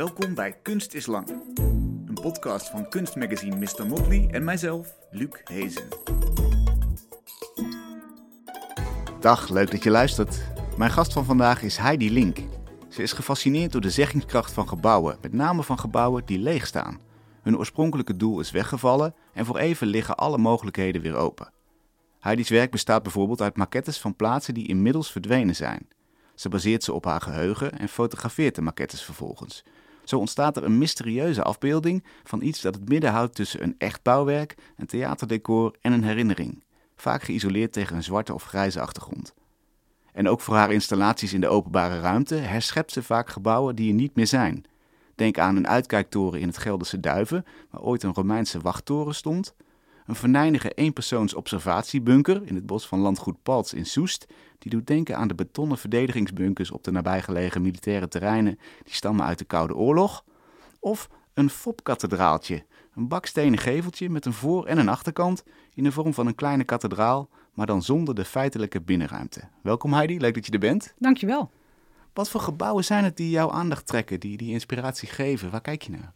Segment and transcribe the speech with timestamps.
[0.00, 1.28] Welkom bij Kunst is Lang.
[2.06, 3.86] Een podcast van kunstmagazine Mr.
[3.86, 5.88] Motley en mijzelf, Luc Hezen.
[9.20, 10.42] Dag, leuk dat je luistert.
[10.76, 12.38] Mijn gast van vandaag is Heidi Link.
[12.88, 17.00] Ze is gefascineerd door de zeggingskracht van gebouwen, met name van gebouwen die leeg staan.
[17.42, 21.52] Hun oorspronkelijke doel is weggevallen en voor even liggen alle mogelijkheden weer open.
[22.20, 25.88] Heidi's werk bestaat bijvoorbeeld uit maquettes van plaatsen die inmiddels verdwenen zijn.
[26.34, 29.64] Ze baseert ze op haar geheugen en fotografeert de maquettes vervolgens.
[30.10, 34.02] Zo ontstaat er een mysterieuze afbeelding van iets dat het midden houdt tussen een echt
[34.02, 36.62] bouwwerk, een theaterdecor en een herinnering,
[36.96, 39.34] vaak geïsoleerd tegen een zwarte of grijze achtergrond.
[40.12, 43.94] En ook voor haar installaties in de openbare ruimte herschept ze vaak gebouwen die er
[43.94, 44.64] niet meer zijn.
[45.14, 49.54] Denk aan een uitkijktoren in het Gelderse Duiven, waar ooit een Romeinse wachttoren stond,
[50.10, 54.26] een venijnige eenpersoons observatiebunker in het bos van landgoed Palts in Soest,
[54.58, 59.38] die doet denken aan de betonnen verdedigingsbunkers op de nabijgelegen militaire terreinen die stammen uit
[59.38, 60.24] de Koude Oorlog.
[60.80, 65.42] Of een fopkathedraaltje, een bakstenen geveltje met een voor- en een achterkant
[65.74, 69.40] in de vorm van een kleine kathedraal, maar dan zonder de feitelijke binnenruimte.
[69.62, 70.94] Welkom Heidi, leuk dat je er bent.
[70.98, 71.50] Dankjewel.
[72.12, 75.50] Wat voor gebouwen zijn het die jouw aandacht trekken, die, die inspiratie geven?
[75.50, 76.12] Waar kijk je naar?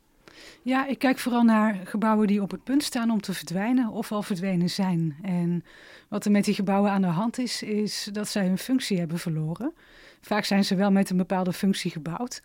[0.64, 4.12] Ja, ik kijk vooral naar gebouwen die op het punt staan om te verdwijnen of
[4.12, 5.16] al verdwenen zijn.
[5.22, 5.64] En
[6.08, 9.18] wat er met die gebouwen aan de hand is, is dat zij hun functie hebben
[9.18, 9.74] verloren.
[10.20, 12.42] Vaak zijn ze wel met een bepaalde functie gebouwd.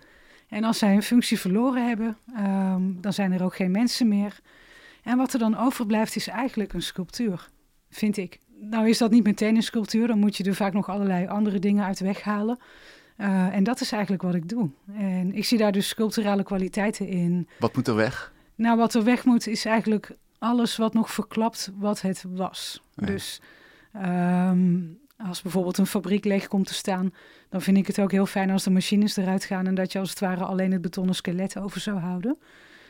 [0.48, 4.39] En als zij hun functie verloren hebben, ehm, dan zijn er ook geen mensen meer.
[5.04, 7.50] En wat er dan overblijft is eigenlijk een sculptuur,
[7.89, 8.39] vind ik.
[8.61, 11.59] Nou is dat niet meteen een sculptuur, dan moet je er vaak nog allerlei andere
[11.59, 12.59] dingen uit weghalen.
[13.22, 14.70] Uh, en dat is eigenlijk wat ik doe.
[14.94, 17.48] En ik zie daar dus sculpturale kwaliteiten in.
[17.59, 18.34] Wat moet er weg?
[18.56, 22.81] Nou, wat er weg moet is eigenlijk alles wat nog verklapt wat het was.
[22.94, 23.06] Ja.
[23.06, 23.42] Dus
[23.95, 27.14] um, als bijvoorbeeld een fabriek leeg komt te staan,
[27.50, 30.00] dan vind ik het ook heel fijn als de machines eruit gaan en dat je
[30.00, 32.38] als het ware alleen het betonnen skelet over zou houden.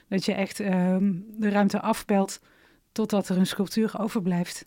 [0.07, 2.39] Dat je echt um, de ruimte afbelt
[2.91, 4.65] totdat er een sculptuur overblijft.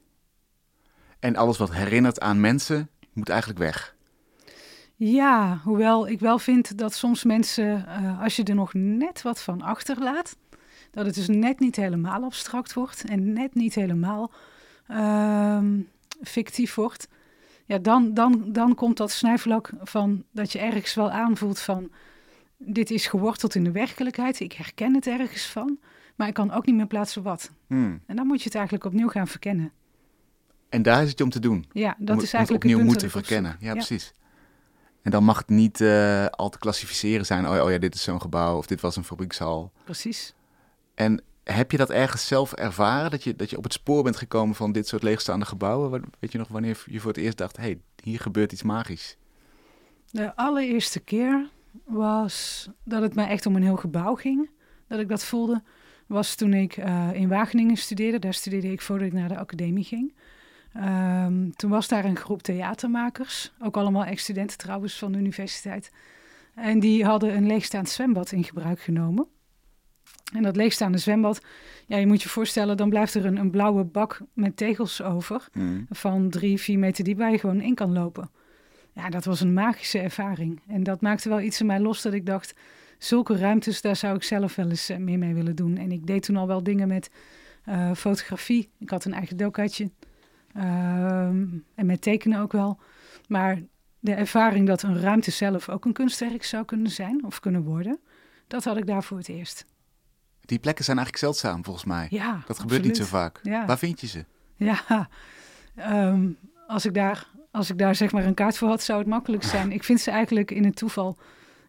[1.19, 3.97] En alles wat herinnert aan mensen moet eigenlijk weg.
[5.05, 9.43] Ja, hoewel ik wel vind dat soms mensen, uh, als je er nog net wat
[9.43, 10.37] van achterlaat,
[10.91, 14.33] dat het dus net niet helemaal abstract wordt en net niet helemaal
[14.91, 15.59] uh,
[16.23, 17.09] fictief wordt.
[17.65, 21.91] Ja, dan, dan, dan komt dat snijvlak van dat je ergens wel aanvoelt van
[22.57, 24.41] dit is geworteld in de werkelijkheid.
[24.41, 25.79] Ik herken het ergens van,
[26.17, 27.51] maar ik kan ook niet meer plaatsen wat.
[27.67, 28.01] Hmm.
[28.07, 29.73] En dan moet je het eigenlijk opnieuw gaan verkennen.
[30.69, 31.65] En daar is het om te doen.
[31.73, 33.57] Ja, dat is eigenlijk opnieuw het moeten verkennen.
[33.61, 34.15] Ja, ja, precies.
[35.03, 37.49] En dan mag het niet uh, al te klassificeren zijn.
[37.49, 39.73] Oh, oh, ja, dit is zo'n gebouw of dit was een fabriekshal.
[39.85, 40.35] Precies.
[40.95, 43.11] En heb je dat ergens zelf ervaren?
[43.11, 46.05] Dat je, dat je op het spoor bent gekomen van dit soort leegstaande gebouwen?
[46.19, 49.17] Weet je nog wanneer je voor het eerst dacht: hé, hey, hier gebeurt iets magisch?
[50.11, 51.49] De allereerste keer
[51.85, 54.51] was dat het mij echt om een heel gebouw ging.
[54.89, 55.63] Dat ik dat voelde.
[56.07, 58.19] Was toen ik uh, in Wageningen studeerde.
[58.19, 60.15] Daar studeerde ik voordat ik naar de academie ging.
[60.77, 65.91] Um, toen was daar een groep theatermakers, ook allemaal ex-studenten trouwens van de universiteit.
[66.55, 69.27] En die hadden een leegstaand zwembad in gebruik genomen.
[70.35, 71.41] En dat leegstaande zwembad,
[71.87, 75.49] ja, je moet je voorstellen, dan blijft er een, een blauwe bak met tegels over
[75.53, 75.87] mm.
[75.91, 78.31] van drie, vier meter diep waar je gewoon in kan lopen.
[78.93, 80.61] Ja, dat was een magische ervaring.
[80.67, 82.55] En dat maakte wel iets in mij los dat ik dacht,
[82.99, 85.77] zulke ruimtes, daar zou ik zelf wel eens meer mee willen doen.
[85.77, 87.11] En ik deed toen al wel dingen met
[87.69, 88.71] uh, fotografie.
[88.79, 89.91] Ik had een eigen dokaatje.
[90.57, 92.79] Um, en met tekenen ook wel.
[93.29, 93.63] Maar
[93.99, 98.01] de ervaring dat een ruimte zelf ook een kunstwerk zou kunnen zijn of kunnen worden,
[98.47, 99.67] dat had ik daar voor het eerst.
[100.41, 102.07] Die plekken zijn eigenlijk zeldzaam volgens mij.
[102.11, 103.41] Ja, dat gebeurt niet zo vaak.
[103.43, 103.67] Ja.
[103.67, 104.25] Waar vind je ze?
[104.57, 105.09] Ja,
[105.77, 109.09] um, als, ik daar, als ik daar zeg maar een kaart voor had, zou het
[109.09, 109.73] makkelijk zijn.
[109.73, 111.19] ik vind ze eigenlijk in het toeval.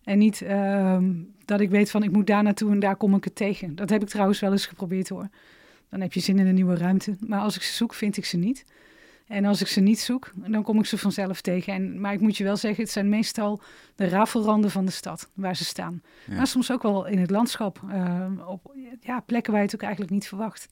[0.03, 3.23] En niet um, dat ik weet van ik moet daar naartoe en daar kom ik
[3.23, 3.75] het tegen.
[3.75, 5.29] Dat heb ik trouwens wel eens geprobeerd hoor.
[5.93, 7.15] Dan heb je zin in een nieuwe ruimte.
[7.19, 8.65] Maar als ik ze zoek, vind ik ze niet.
[9.27, 11.73] En als ik ze niet zoek, dan kom ik ze vanzelf tegen.
[11.73, 13.61] En, maar ik moet je wel zeggen, het zijn meestal
[13.95, 16.01] de rafelranden van de stad waar ze staan.
[16.27, 16.35] Ja.
[16.35, 19.81] Maar soms ook wel in het landschap, uh, op ja, plekken waar je het ook
[19.81, 20.67] eigenlijk niet verwacht.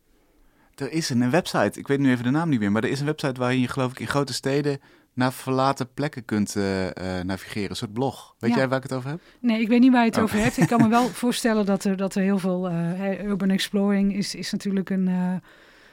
[0.75, 2.99] Er is een website, ik weet nu even de naam niet meer, maar er is
[2.99, 4.79] een website waar je geloof ik in grote steden
[5.13, 6.91] naar verlaten plekken kunt uh, uh,
[7.23, 8.35] navigeren, een soort blog.
[8.39, 8.57] Weet Ja.
[8.57, 9.19] jij waar ik het over heb?
[9.39, 10.23] Nee, ik weet niet waar je het Oh.
[10.23, 10.57] over hebt.
[10.57, 12.69] Ik kan me wel voorstellen dat er, dat er heel veel...
[12.69, 15.33] eh, urban exploring is, is natuurlijk een eh,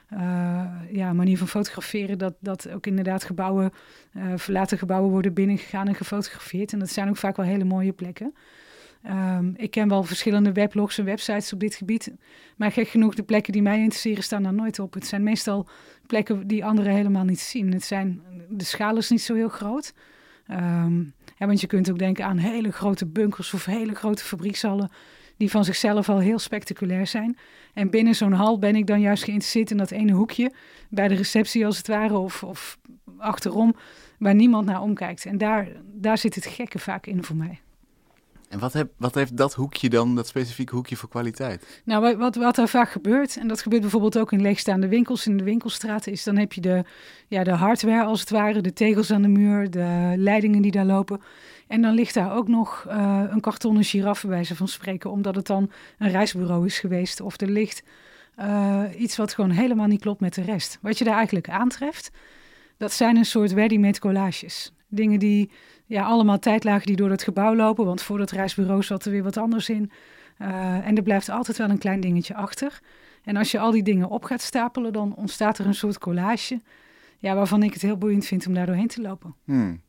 [0.08, 2.18] eh, ja, manier van fotograferen.
[2.18, 3.70] Dat, dat ook inderdaad gebouwen,
[4.12, 6.72] eh, verlaten gebouwen worden binnengegaan en gefotografeerd.
[6.72, 8.34] En dat zijn ook vaak wel hele mooie plekken.
[9.02, 12.14] Ehm, ik ken wel verschillende weblogs en websites op dit gebied.
[12.56, 14.94] Maar gek genoeg, de plekken die mij interesseren staan daar nooit op.
[14.94, 15.68] Het zijn meestal
[16.06, 17.72] plekken die anderen helemaal niet zien.
[17.72, 19.94] Het zijn, de schaal is niet zo heel groot.
[20.46, 21.04] Ehm,
[21.38, 24.90] want je kunt ook denken aan hele grote bunkers of hele grote fabriekshallen
[25.36, 27.38] die van zichzelf al heel spectaculair zijn.
[27.74, 30.52] En binnen zo'n hal ben ik dan juist geïnteresseerd in dat ene hoekje,
[30.90, 32.78] bij de receptie als het ware, of, of
[33.18, 33.74] achterom,
[34.18, 35.26] waar niemand naar omkijkt.
[35.26, 37.60] En daar, daar zit het gekke vaak in voor mij.
[38.48, 41.80] En wat, heb, wat heeft dat hoekje dan, dat specifieke hoekje voor kwaliteit?
[41.84, 45.36] Nou, wat, wat er vaak gebeurt, en dat gebeurt bijvoorbeeld ook in leegstaande winkels in
[45.36, 46.84] de winkelstraten, is dan heb je de,
[47.28, 50.84] ja, de hardware als het ware, de tegels aan de muur, de leidingen die daar
[50.84, 51.20] lopen.
[51.66, 55.34] En dan ligt daar ook nog uh, een kartonnen giraffe bij ze van spreken, omdat
[55.34, 57.20] het dan een reisbureau is geweest.
[57.20, 57.82] Of er ligt
[58.38, 60.78] uh, iets wat gewoon helemaal niet klopt met de rest.
[60.82, 62.10] Wat je daar eigenlijk aantreft,
[62.76, 64.72] dat zijn een soort ready-made collages.
[64.88, 65.50] Dingen die
[65.86, 69.22] ja, allemaal tijdlagen die door het gebouw lopen, want voor dat reisbureau zat er weer
[69.22, 69.90] wat anders in.
[70.38, 72.80] Uh, en er blijft altijd wel een klein dingetje achter.
[73.24, 76.60] En als je al die dingen op gaat stapelen, dan ontstaat er een soort collage.
[77.18, 79.34] Ja, waarvan ik het heel boeiend vind om daar doorheen te lopen.
[79.44, 79.80] Hmm.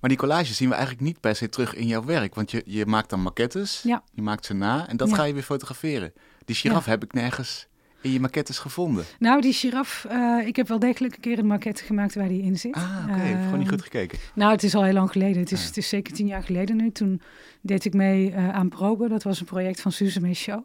[0.00, 2.34] Maar die collages zien we eigenlijk niet per se terug in jouw werk.
[2.34, 4.02] Want je, je maakt dan maquettes, ja.
[4.12, 5.14] je maakt ze na en dat ja.
[5.14, 6.12] ga je weer fotograferen.
[6.44, 7.68] Die giraf heb ik nergens
[8.00, 9.04] in je maquettes gevonden?
[9.18, 12.42] Nou, die giraf, uh, ik heb wel degelijk een keer een maquette gemaakt waar die
[12.42, 12.74] in zit.
[12.74, 13.12] Ah, oké.
[13.12, 13.32] Okay.
[13.32, 14.18] Uh, gewoon niet goed gekeken.
[14.34, 15.40] Nou, het is al heel lang geleden.
[15.40, 15.66] Het is, ah.
[15.66, 16.90] het is zeker tien jaar geleden nu.
[16.90, 17.20] Toen
[17.60, 19.08] deed ik mee uh, aan Probe.
[19.08, 20.64] Dat was een project van Suze Show.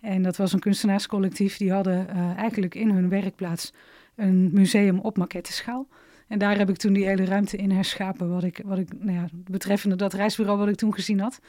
[0.00, 1.56] En dat was een kunstenaarscollectief.
[1.56, 3.72] Die hadden eigenlijk in hun werkplaats
[4.16, 5.86] een museum op maquetteschaal.
[6.28, 8.30] En daar heb ik toen die hele ruimte in herschapen.
[8.30, 11.40] Wat ik, wat ik nou ja, betreffende dat reisbureau wat ik toen gezien had.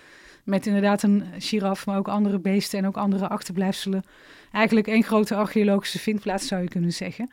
[0.44, 4.04] Met inderdaad een giraf, maar ook andere beesten en ook andere achterblijfselen.
[4.52, 7.32] Eigenlijk één grote archeologische vindplaats zou je kunnen zeggen.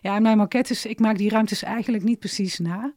[0.00, 2.92] Ja, en mijn maquettes, ik maak die ruimtes eigenlijk niet precies na.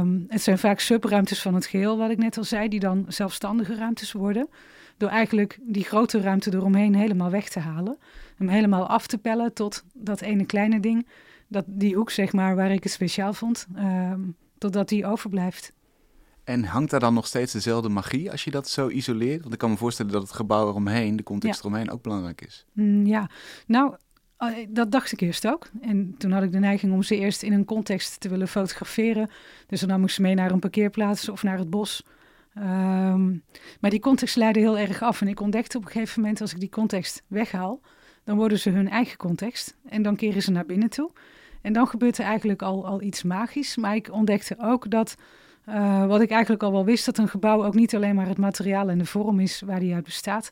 [0.00, 3.04] Um, het zijn vaak subruimtes van het geheel, wat ik net al zei, die dan
[3.08, 4.48] zelfstandige ruimtes worden.
[4.96, 7.98] Door eigenlijk die grote ruimte eromheen helemaal weg te halen.
[8.36, 11.06] Hem helemaal af te pellen tot dat ene kleine ding.
[11.48, 13.66] Dat, die hoek, zeg maar, waar ik het speciaal vond.
[13.76, 15.72] Um, totdat die overblijft.
[16.48, 19.40] En hangt daar dan nog steeds dezelfde magie als je dat zo isoleert?
[19.40, 21.68] Want ik kan me voorstellen dat het gebouw eromheen, de context ja.
[21.68, 22.66] eromheen, ook belangrijk is.
[22.72, 23.30] Mm, ja,
[23.66, 23.96] nou,
[24.68, 25.68] dat dacht ik eerst ook.
[25.80, 29.30] En toen had ik de neiging om ze eerst in een context te willen fotograferen.
[29.66, 32.02] Dus dan ik ze mee naar een parkeerplaats of naar het bos.
[32.58, 33.42] Um,
[33.80, 35.20] maar die context leidde heel erg af.
[35.20, 37.80] En ik ontdekte op een gegeven moment, als ik die context weghaal,
[38.24, 39.76] dan worden ze hun eigen context.
[39.88, 41.10] En dan keren ze naar binnen toe.
[41.62, 43.76] En dan gebeurt er eigenlijk al, al iets magisch.
[43.76, 45.16] Maar ik ontdekte ook dat
[45.68, 48.38] uh, wat ik eigenlijk al wel wist, dat een gebouw ook niet alleen maar het
[48.38, 50.50] materiaal en de vorm is waar die uit bestaat.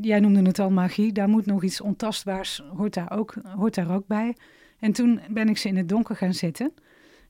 [0.00, 3.94] Jij noemde het al magie, daar moet nog iets ontastbaars, hoort daar ook, hoort daar
[3.94, 4.36] ook bij.
[4.78, 6.74] En toen ben ik ze in het donker gaan zetten.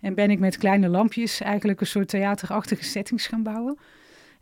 [0.01, 3.79] En ben ik met kleine lampjes eigenlijk een soort theaterachtige settings gaan bouwen.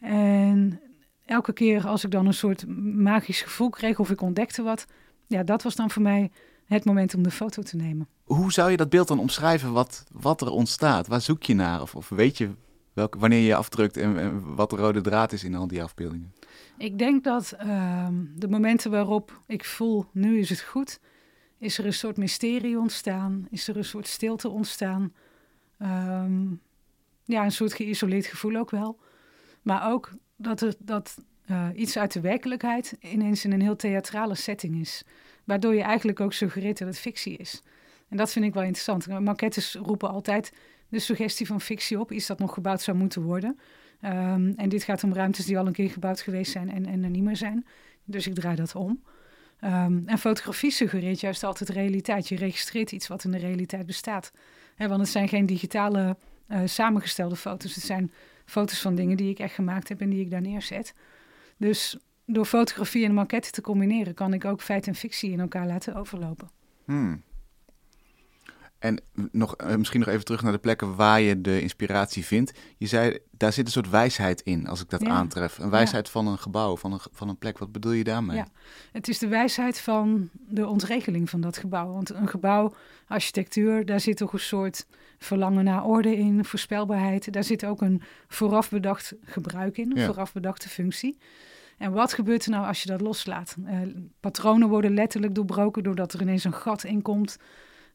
[0.00, 0.80] En
[1.24, 4.86] elke keer als ik dan een soort magisch gevoel kreeg of ik ontdekte wat,
[5.26, 6.30] ja, dat was dan voor mij
[6.70, 8.08] het moment om de foto te nemen.
[8.24, 11.06] Hoe zou je dat beeld dan omschrijven wat, wat er ontstaat?
[11.06, 11.82] Waar zoek je naar?
[11.82, 12.50] Of, of weet je
[13.10, 16.32] wanneer je afdrukt en, en, wat de rode draad is in al die afbeeldingen?
[16.78, 21.00] Ik denk dat uh, de momenten waarop ik voel, nu is het goed,
[21.58, 25.12] is er een soort mysterie ontstaan, is er een soort stilte ontstaan.
[25.82, 26.60] Um,
[27.24, 28.98] ja, een soort geïsoleerd gevoel ook wel.
[29.62, 31.16] Maar ook dat, er, dat
[31.50, 35.04] uh, iets uit de werkelijkheid ineens in een heel theatrale setting is.
[35.50, 37.62] Waardoor je eigenlijk ook suggereert dat het fictie is.
[38.08, 39.20] En dat vind ik wel interessant.
[39.20, 40.52] Maquettes roepen altijd
[40.88, 42.12] de suggestie van fictie op.
[42.12, 43.58] Iets dat nog gebouwd zou moeten worden.
[44.04, 47.04] Um, en dit gaat om ruimtes die al een keer gebouwd geweest zijn en, en
[47.04, 47.66] er niet meer zijn.
[48.04, 49.02] Dus ik draai dat om.
[49.64, 52.28] Um, en fotografie suggereert juist altijd realiteit.
[52.28, 54.32] Je registreert iets wat in de realiteit bestaat.
[54.76, 56.16] Want het zijn geen digitale
[56.48, 57.74] uh, samengestelde foto's.
[57.74, 58.12] Het zijn
[58.44, 60.94] foto's van dingen die ik echt gemaakt heb en die ik daar neerzet.
[61.56, 61.98] Dus
[62.32, 65.94] door fotografie en maquette te combineren, kan ik ook feit en fictie in elkaar laten
[65.94, 66.50] overlopen.
[66.84, 67.22] Hmm.
[68.80, 69.00] En
[69.32, 72.58] nog, uh, misschien nog even terug naar de plekken waar je de inspiratie vindt.
[72.76, 75.08] Je zei, daar zit een soort wijsheid in, als ik dat ja.
[75.08, 75.58] aantref.
[75.58, 76.12] Een wijsheid ja.
[76.12, 77.58] van een gebouw, van een, van een plek.
[77.58, 78.36] Wat bedoel je daarmee?
[78.36, 78.46] Ja,
[78.92, 81.92] het is de wijsheid van de ontregeling van dat gebouw.
[81.92, 82.74] Want een gebouw,
[83.06, 84.86] architectuur, daar zit toch een soort
[85.18, 87.32] verlangen naar orde in, voorspelbaarheid.
[87.32, 90.06] Daar zit ook een vooraf bedacht gebruik in, een ja.
[90.06, 91.18] vooraf bedachte functie.
[91.80, 93.56] En wat gebeurt er nou als je dat loslaat?
[93.58, 93.78] Uh,
[94.20, 97.36] patronen worden letterlijk doorbroken doordat er ineens een gat in komt.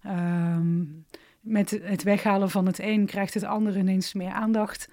[0.06, 1.06] Um,
[1.40, 4.90] met het weghalen van het een krijgt het ander ineens meer aandacht.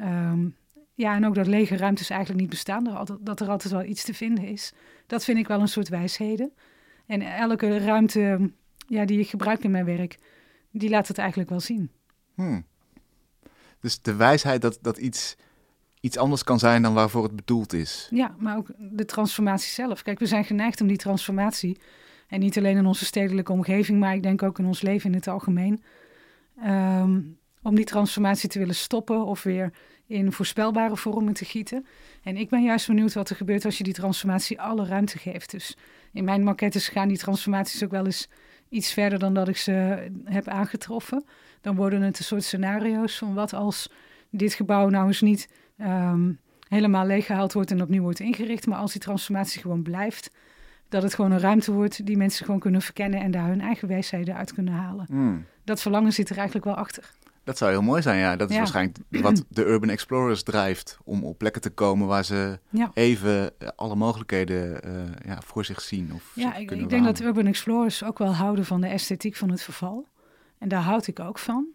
[0.00, 0.56] Um,
[0.94, 4.14] ja, en ook dat lege ruimtes eigenlijk niet bestaan, dat er altijd wel iets te
[4.14, 4.72] vinden is.
[5.06, 6.52] Dat vind ik wel een soort wijsheden.
[7.06, 8.52] En elke ruimte
[8.86, 10.18] ja, die ik gebruik in mijn werk,
[10.70, 11.90] die laat het eigenlijk wel zien.
[12.34, 12.64] Hmm.
[13.80, 15.36] Dus de wijsheid dat, dat iets
[16.02, 18.08] iets anders kan zijn dan waarvoor het bedoeld is.
[18.10, 20.02] Ja, maar ook de transformatie zelf.
[20.02, 21.78] Kijk, we zijn geneigd om die transformatie,
[22.28, 25.16] en niet alleen in onze stedelijke omgeving, maar ik denk ook in ons leven in
[25.16, 25.82] het algemeen,
[26.64, 29.72] um, om die transformatie te willen stoppen of weer
[30.06, 31.86] in voorspelbare vormen te gieten.
[32.22, 35.50] En ik ben juist benieuwd wat er gebeurt als je die transformatie alle ruimte geeft.
[35.50, 35.76] Dus
[36.12, 38.28] in mijn maquettes gaan die transformaties ook wel eens
[38.68, 41.24] iets verder dan dat ik ze heb aangetroffen.
[41.60, 43.90] Dan worden het een soort scenario's van wat als
[44.30, 45.48] dit gebouw nou eens niet
[45.78, 46.38] um,
[46.68, 50.30] helemaal leeggehaald wordt en opnieuw wordt ingericht, maar als die transformatie gewoon blijft,
[50.88, 53.88] dat het gewoon een ruimte wordt die mensen gewoon kunnen verkennen en daar hun eigen
[53.88, 55.06] wijsheden uit kunnen halen.
[55.08, 55.44] Hmm.
[55.64, 57.10] Dat verlangen zit er eigenlijk wel achter.
[57.44, 58.36] Dat zou heel mooi zijn, ja.
[58.36, 60.98] Dat is waarschijnlijk wat de Urban Explorers drijft.
[61.04, 62.58] Om op plekken te komen waar ze
[62.94, 66.12] even eh, alle mogelijkheden uh, ja, voor zich zien.
[66.14, 69.50] Of ja, ik, ik denk dat Urban Explorers ook wel houden van de esthetiek van
[69.50, 70.08] het verval.
[70.58, 71.66] En daar houd ik ook van.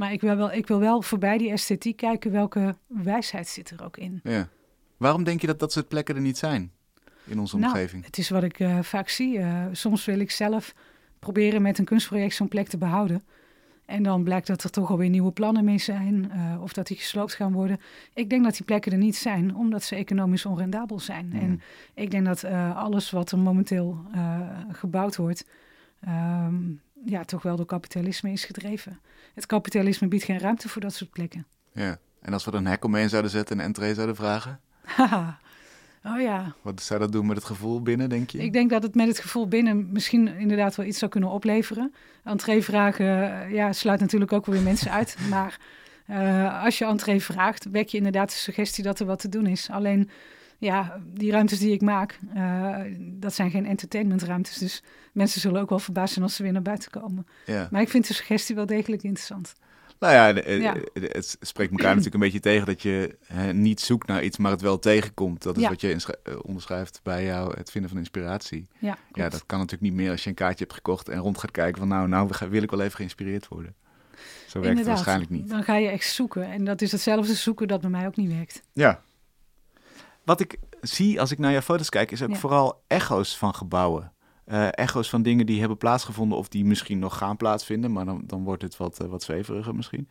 [0.00, 3.84] Maar ik wil wel, ik wil wel voorbij die esthetiek kijken welke wijsheid zit er
[3.84, 4.20] ook in.
[4.22, 4.48] Ja.
[4.96, 6.72] Waarom denk je dat dat soort plekken er niet zijn
[7.24, 8.04] in onze nou, omgeving?
[8.04, 9.40] Het is wat ik uh, vaak zie.
[9.72, 10.74] soms wil ik zelf
[11.18, 13.24] proberen met een kunstproject zo'n plek te behouden.
[13.84, 16.96] En dan blijkt dat er toch alweer nieuwe plannen mee zijn, uh, of dat die
[16.96, 17.80] gesloopt gaan worden.
[18.14, 21.30] Ik denk dat die plekken er niet zijn, omdat ze economisch onrendabel zijn.
[21.30, 21.40] Hmm.
[21.40, 21.62] En
[21.94, 24.40] ik denk dat uh, alles wat er momenteel uh,
[24.72, 25.44] gebouwd wordt,
[26.08, 29.00] um, ja, toch wel door kapitalisme is gedreven.
[29.34, 31.46] Het kapitalisme biedt geen ruimte voor dat soort plekken.
[31.72, 34.60] Ja, en als we er een hek omheen zouden zetten en entree zouden vragen?
[34.82, 35.38] Haha.
[36.04, 36.54] Oh ja.
[36.62, 38.38] Wat zou dat doen met het gevoel binnen, denk je?
[38.38, 41.94] Ik denk dat het met het gevoel binnen misschien inderdaad wel iets zou kunnen opleveren.
[42.24, 45.16] Entree-vragen eh, ja, sluit natuurlijk ook weer mensen uit.
[45.30, 45.58] Maar
[46.10, 49.46] uh, als je entree vraagt, wek je inderdaad de suggestie dat er wat te doen
[49.46, 49.70] is.
[49.70, 50.10] Alleen,
[50.60, 54.58] ja, die ruimtes die ik maak, uh, dat zijn geen entertainmentruimtes.
[54.58, 57.26] Dus mensen zullen ook wel verbaasd zijn als ze weer naar buiten komen.
[57.46, 57.68] Ja.
[57.70, 59.52] Maar ik vind de suggestie wel degelijk interessant.
[59.98, 64.06] Nou ja, ja, het spreekt elkaar natuurlijk een beetje tegen dat je hè, niet zoekt
[64.06, 65.42] naar iets, maar het wel tegenkomt.
[65.42, 65.68] Dat is Ja.
[65.68, 68.68] wat je eh, onderschrijft bij jou, het vinden van inspiratie.
[68.78, 71.50] Ja, dat kan natuurlijk niet meer als je een kaartje hebt gekocht en rond gaat
[71.50, 73.74] kijken van nou, nou wil ik wel even geïnspireerd worden.
[74.46, 74.86] Zo werkt het Inderdaad.
[74.86, 75.48] waarschijnlijk niet.
[75.48, 76.44] Dan ga je echt zoeken.
[76.50, 78.62] En dat is hetzelfde zoeken dat bij mij ook niet werkt.
[78.72, 79.02] Ja.
[80.30, 82.36] Wat ik zie als ik naar jouw foto's kijk, is ook Ja.
[82.36, 84.12] vooral echo's van gebouwen.
[84.44, 88.22] Eh, echo's van dingen die hebben plaatsgevonden of die misschien nog gaan plaatsvinden, maar dan,
[88.26, 90.08] dan wordt het wat, eh, wat zweveriger misschien.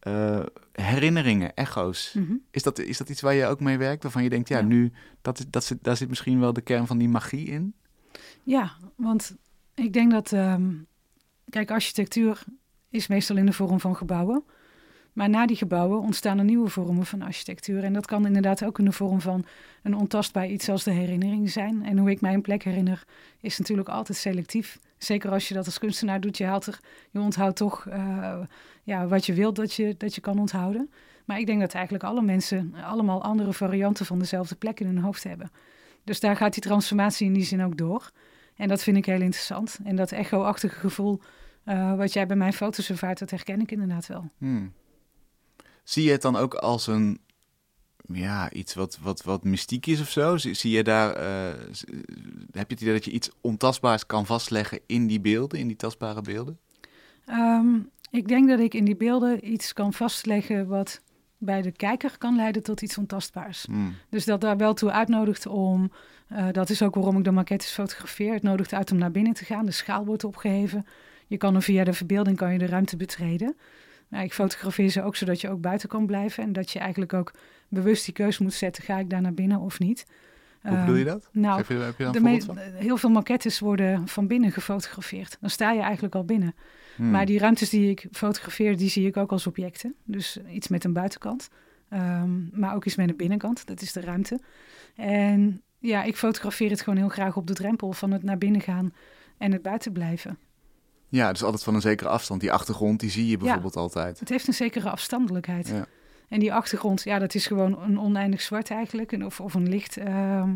[0.00, 0.40] Eh,
[0.72, 2.12] herinneringen, echo's.
[2.14, 2.32] Mhm.
[2.50, 4.02] Is dat, is dat iets waar je ook mee werkt?
[4.02, 4.64] Waarvan je denkt, ja, Ja.
[4.64, 4.92] nu,
[5.22, 7.74] dat, is- dat zit, daar zit misschien wel de kern van die magie in?
[8.42, 9.36] Ja, want
[9.74, 10.70] ik denk dat, ehm,
[11.48, 12.42] kijk, architectuur
[12.90, 14.44] is meestal in de vorm van gebouwen.
[15.14, 17.84] Maar na die gebouwen ontstaan er nieuwe vormen van architectuur.
[17.84, 19.44] En dat kan inderdaad ook in de vorm van
[19.82, 21.84] een ontastbaar iets als de herinnering zijn.
[21.84, 23.04] En hoe ik mij een plek herinner,
[23.40, 24.78] is natuurlijk altijd selectief.
[24.98, 26.80] Zeker als je dat als kunstenaar doet, je, haalt er,
[27.10, 28.38] je onthoudt toch eh,
[28.82, 30.90] ja, wat je wilt dat je, dat je kan onthouden.
[31.24, 34.98] Maar ik denk dat eigenlijk alle mensen allemaal andere varianten van dezelfde plek in hun
[34.98, 35.50] hoofd hebben.
[36.04, 38.10] Dus daar gaat die transformatie in die zin ook door.
[38.56, 39.78] En dat vind ik heel interessant.
[39.84, 41.20] En dat echo-achtige gevoel
[41.64, 44.30] eh, wat jij bij mijn foto's ervaart, dat herken ik inderdaad wel.
[44.38, 44.72] Hmm.
[45.84, 47.20] Zie je het dan ook als een,
[48.12, 50.36] ja, iets wat, wat, wat mystiek is of zo?
[50.36, 51.60] Zie, zie je daar, eh,
[52.50, 55.76] heb je het idee dat je iets ontastbaars kan vastleggen in die beelden, in die
[55.76, 56.58] tastbare beelden?
[57.26, 57.78] Ehm,
[58.10, 61.00] ik denk dat ik in die beelden iets kan vastleggen wat
[61.38, 63.64] bij de kijker kan leiden tot iets ontastbaars.
[63.66, 63.94] Hmm.
[64.08, 65.92] Dus dat daar wel toe uitnodigt om,
[66.28, 69.32] eh, dat is ook waarom ik de maquettes fotografeer, het nodigt uit om naar binnen
[69.32, 69.66] te gaan.
[69.66, 70.86] De schaal wordt opgeheven.
[71.26, 73.56] Je kan er via de verbeelding kan je de ruimte betreden.
[74.08, 77.12] Maar ik fotografeer ze ook zodat je ook buiten kan blijven en dat je eigenlijk
[77.12, 77.32] ook
[77.68, 80.06] bewust die keus moet zetten, ga ik daar naar binnen of niet.
[80.62, 81.28] Hoe bedoel je Ehm, dat?
[81.32, 85.36] Nou, heb je, heb je heel veel maquettes worden van binnen gefotografeerd.
[85.40, 86.54] Dan sta je eigenlijk al binnen.
[86.96, 87.10] Hmm.
[87.10, 89.94] Maar die ruimtes die ik fotografeer, die zie ik ook als objecten.
[90.04, 91.48] Dus iets met een buitenkant,
[91.94, 93.66] Ehm, maar ook iets met een binnenkant.
[93.66, 94.40] Dat is de ruimte.
[94.94, 98.60] En ja, ik fotografeer het gewoon heel graag op de drempel van het naar binnen
[98.60, 98.94] gaan
[99.38, 100.38] en het buiten blijven.
[101.14, 102.40] Ja, dus altijd van een zekere afstand.
[102.40, 104.20] Die achtergrond, die zie je bijvoorbeeld altijd.
[104.20, 105.68] Het heeft een zekere afstandelijkheid.
[105.68, 105.86] Ja.
[106.28, 109.12] En die achtergrond, ja, dat is gewoon een oneindig zwart eigenlijk.
[109.12, 110.50] Een- Of, of een, licht, ehm,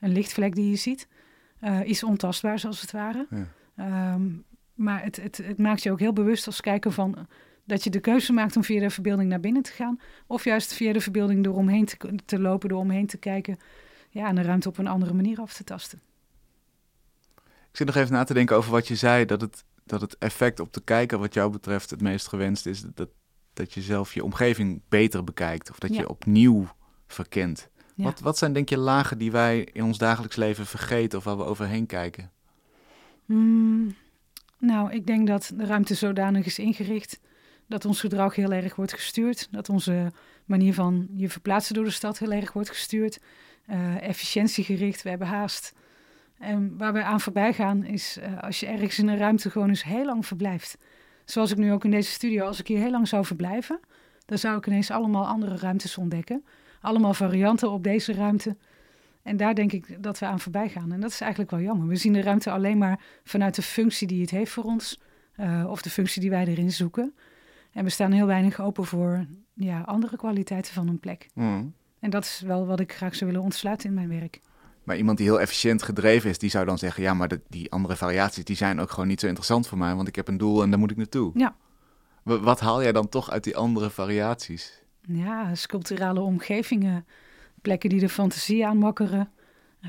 [0.00, 1.08] een lichtvlek die je ziet.
[1.60, 3.26] Eh, iets ontastbaars als het ware.
[3.30, 3.46] Ja.
[3.76, 4.22] Ehm,
[4.74, 7.16] maar het, het, het maakt je ook heel bewust als kijker van...
[7.16, 7.22] eh,
[7.64, 10.00] dat je de keuze maakt om via de verbeelding naar binnen te gaan.
[10.26, 13.58] Of juist via de verbeelding door omheen te, te lopen, door omheen te kijken.
[14.10, 16.00] Ja, en de ruimte op een andere manier af te tasten.
[17.70, 20.18] Ik zit nog even na te denken over wat je zei, dat het, dat het
[20.18, 22.82] effect op de kijker wat jou betreft het meest gewenst is.
[22.94, 23.08] Dat,
[23.52, 26.00] dat je zelf je omgeving beter bekijkt of dat Ja.
[26.00, 26.66] je opnieuw
[27.06, 27.68] verkent.
[27.94, 28.04] Ja.
[28.04, 31.36] Wat, wat zijn denk je lagen die wij in ons dagelijks leven vergeten of waar
[31.36, 32.30] we overheen kijken?
[33.24, 33.94] Hmm,
[34.58, 37.20] nou, ik denk dat de ruimte zodanig is ingericht
[37.68, 39.48] dat ons gedrag heel erg wordt gestuurd.
[39.50, 40.12] Dat onze
[40.44, 43.18] manier van je verplaatsen door de stad heel erg wordt gestuurd.
[43.66, 45.72] Eh, efficiëntiegericht, we hebben haast.
[46.38, 49.68] En waar we aan voorbij gaan is eh, als je ergens in een ruimte gewoon
[49.68, 50.78] eens heel lang verblijft.
[51.24, 53.80] Zoals ik nu ook in deze studio, als ik hier heel lang zou verblijven,
[54.26, 56.44] dan zou ik ineens allemaal andere ruimtes ontdekken.
[56.80, 58.56] Allemaal varianten op deze ruimte.
[59.22, 60.92] En daar denk ik dat we aan voorbij gaan.
[60.92, 61.88] En dat is eigenlijk wel jammer.
[61.88, 65.00] We zien de ruimte alleen maar vanuit de functie die het heeft voor ons.
[65.40, 67.14] Uh, of de functie die wij erin zoeken.
[67.72, 71.28] En we staan heel weinig open voor ja, andere kwaliteiten van een plek.
[71.34, 71.74] Mm.
[72.00, 74.40] En dat is wel wat ik graag zou willen ontsluiten in mijn werk.
[74.86, 77.72] Maar iemand die heel efficiënt gedreven is, die zou dan zeggen: ja, maar de, die
[77.72, 80.36] andere variaties die zijn ook gewoon niet zo interessant voor mij, want ik heb een
[80.36, 81.30] doel en daar moet ik naartoe.
[81.34, 81.56] Ja.
[82.22, 84.82] wat haal jij dan toch uit die andere variaties?
[85.00, 87.06] Ja, sculpturale omgevingen,
[87.62, 89.30] plekken die de fantasie aanmakkeren,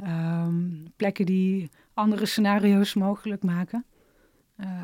[0.03, 3.85] um, plekken die andere scenario's mogelijk maken.
[4.59, 4.83] Uh,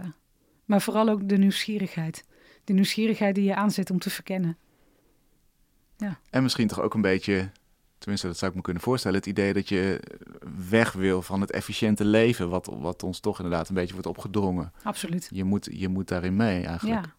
[0.65, 2.25] maar vooral ook de nieuwsgierigheid.
[2.63, 4.57] De nieuwsgierigheid die je aanzet om te verkennen.
[5.97, 6.19] Ja.
[6.29, 7.51] En misschien toch ook een beetje,
[8.03, 9.99] tenminste dat zou ik me kunnen voorstellen, het idee dat je
[10.69, 14.71] weg wil van het efficiënte leven, wat, wat ons toch inderdaad een beetje wordt opgedrongen.
[14.83, 15.29] Absoluut.
[15.31, 17.05] Je moet, je moet daarin mee eigenlijk.
[17.05, 17.13] Ja.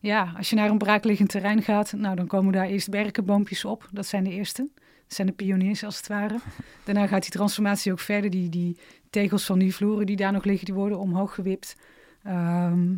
[0.00, 3.88] Ja, als je naar een braakliggend terrein gaat, nou, dan komen daar eerst berkenboompjes op.
[3.92, 4.68] Dat zijn de eerste.
[4.74, 6.38] Dat zijn de pioniers als het ware.
[6.84, 8.30] Daarna gaat die transformatie ook verder.
[8.30, 8.78] Die, die
[9.10, 11.76] tegels van die vloeren die daar nog liggen, die worden omhoog gewipt.
[12.22, 12.94] Ehm,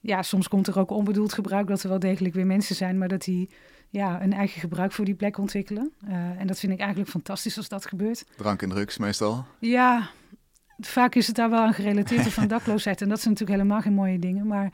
[0.00, 3.08] ja, soms komt er ook onbedoeld gebruik dat er wel degelijk weer mensen zijn, maar
[3.08, 3.50] dat die
[3.94, 5.92] ja, een eigen gebruik voor die plek ontwikkelen.
[6.08, 8.24] Uh, en dat vind ik eigenlijk fantastisch als dat gebeurt.
[8.36, 9.44] Drank en drugs meestal?
[9.58, 10.08] Ja,
[10.78, 13.02] vaak is het daar wel aan gerelateerd of van dakloosheid.
[13.02, 14.46] En dat zijn natuurlijk helemaal geen mooie dingen.
[14.46, 14.72] Maar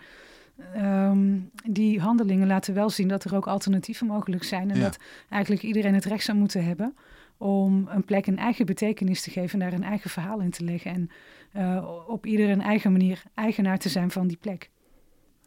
[0.76, 4.70] um, die handelingen laten wel zien dat er ook alternatieven mogelijk zijn.
[4.70, 4.98] En dat
[5.28, 6.96] eigenlijk iedereen het recht zou moeten hebben
[7.36, 10.92] om een plek een eigen betekenis te geven, daar een eigen verhaal in te leggen.
[10.92, 11.10] En
[11.56, 14.70] uh, op ieder een eigen manier eigenaar te zijn van die plek.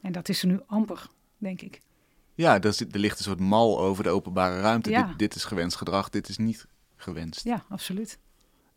[0.01, 1.81] En dat is er nu amper, denk ik.
[2.35, 4.89] Ja, er, er ligt een soort mal over de openbare ruimte.
[4.89, 5.03] Ja.
[5.03, 7.43] Dit, dit, is gewenst gedrag, dit is niet gewenst.
[7.43, 8.19] Ja, absoluut.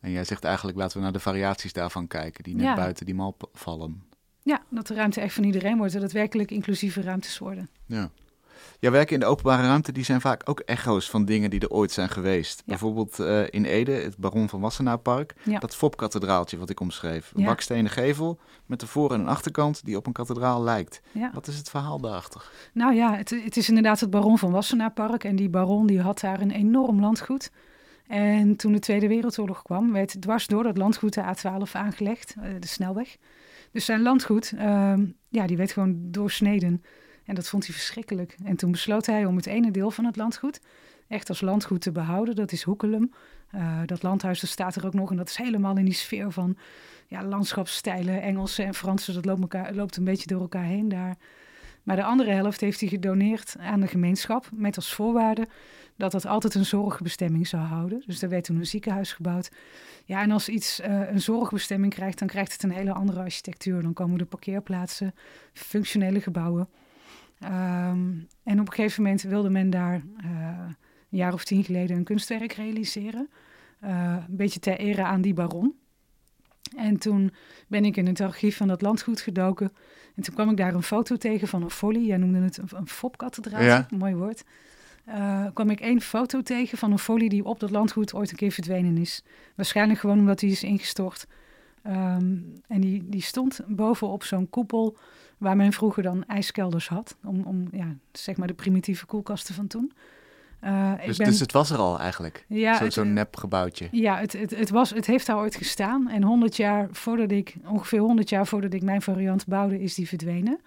[0.01, 3.15] En jij zegt eigenlijk, laten we naar de variaties daarvan kijken, die net buiten die
[3.15, 4.03] mal vallen.
[4.43, 7.69] Ja, dat de ruimte echt van iedereen wordt en dat werkelijk inclusieve ruimtes worden.
[7.87, 8.11] Ja.
[8.79, 11.71] Ja, werken in de openbare ruimte die zijn vaak ook echo's van dingen die er
[11.71, 12.63] ooit zijn geweest.
[12.67, 15.59] Bijvoorbeeld uh, in Ede, het Baron van Wassenaar Park, ja.
[15.59, 17.33] dat FOP-kathedraaltje wat ik omschreef.
[17.35, 21.00] Een bakstenen gevel met de voor- en een achterkant die op een kathedraal lijkt.
[21.33, 22.50] Wat is het verhaal daarachter?
[22.73, 26.00] Nou ja, het, het is inderdaad het Baron van Wassenaar Park en die baron die
[26.00, 27.50] had daar een enorm landgoed.
[28.07, 32.50] En toen de Tweede Wereldoorlog kwam, werd dwars door dat landgoed de A12 aangelegd, eh,
[32.61, 33.17] de snelweg.
[33.73, 34.95] Dus zijn landgoed, uh,
[35.28, 36.83] ja, die werd gewoon doorsneden.
[37.26, 38.36] En dat vond hij verschrikkelijk.
[38.45, 40.60] En toen besloot hij om het ene deel van het landgoed
[41.08, 42.36] echt als landgoed te behouden.
[42.36, 43.12] Dat is Hoekelum.
[43.54, 46.30] Uh, dat landhuis dat staat er ook nog en dat is helemaal in die sfeer
[46.30, 46.56] van
[47.06, 49.12] ja, landschapsstijlen, Engelse en Franse.
[49.12, 51.17] Dat loopt, elkaar, loopt een beetje door elkaar heen daar.
[51.82, 55.49] Maar de andere helft heeft hij gedoneerd aan de gemeenschap met als voorwaarde
[55.97, 58.02] dat dat altijd een zorgbestemming zou houden.
[58.06, 59.50] Dus er werd toen een ziekenhuis gebouwd.
[60.04, 63.82] Ja, en als iets uh, een zorgbestemming krijgt, dan krijgt het een hele andere architectuur.
[63.82, 65.15] Dan komen er parkeerplaatsen,
[65.52, 66.69] functionele gebouwen.
[67.45, 70.31] Um, en op een gegeven moment wilde men daar uh,
[71.11, 73.29] een jaar of tien geleden een kunstwerk realiseren.
[73.85, 75.75] Uh, een beetje ter ere aan die baron.
[76.77, 77.33] En toen
[77.69, 79.73] ben ik in het archief van dat landgoed gedoken.
[80.15, 82.07] En toen kwam ik daar een foto tegen van een folie.
[82.07, 83.87] Jij noemde het een, een fopkathedraal, ja.
[83.97, 84.45] mooi woord.
[85.09, 88.37] Uh, kwam ik één foto tegen van een folie die op dat landgoed ooit een
[88.37, 89.23] keer verdwenen is.
[89.55, 91.27] Waarschijnlijk gewoon omdat die is ingestort.
[91.89, 94.97] Um, en die, die stond bovenop zo'n koepel
[95.39, 97.17] waar men vroeger dan ijskelders had.
[97.25, 99.93] Om, om ja, zeg maar de primitieve koelkasten van toen.
[100.65, 101.27] Uh, dus, ben...
[101.27, 102.45] dus, het was er al eigenlijk?
[102.49, 103.89] Ja, Zo'n nep gebouwtje?
[103.91, 106.09] Ja, het, het, het, was, het heeft daar ooit gestaan.
[106.09, 110.09] En 100 jaar voordat ik, ongeveer 100 jaar voordat ik mijn variant bouwde, is die
[110.09, 110.61] verdwenen.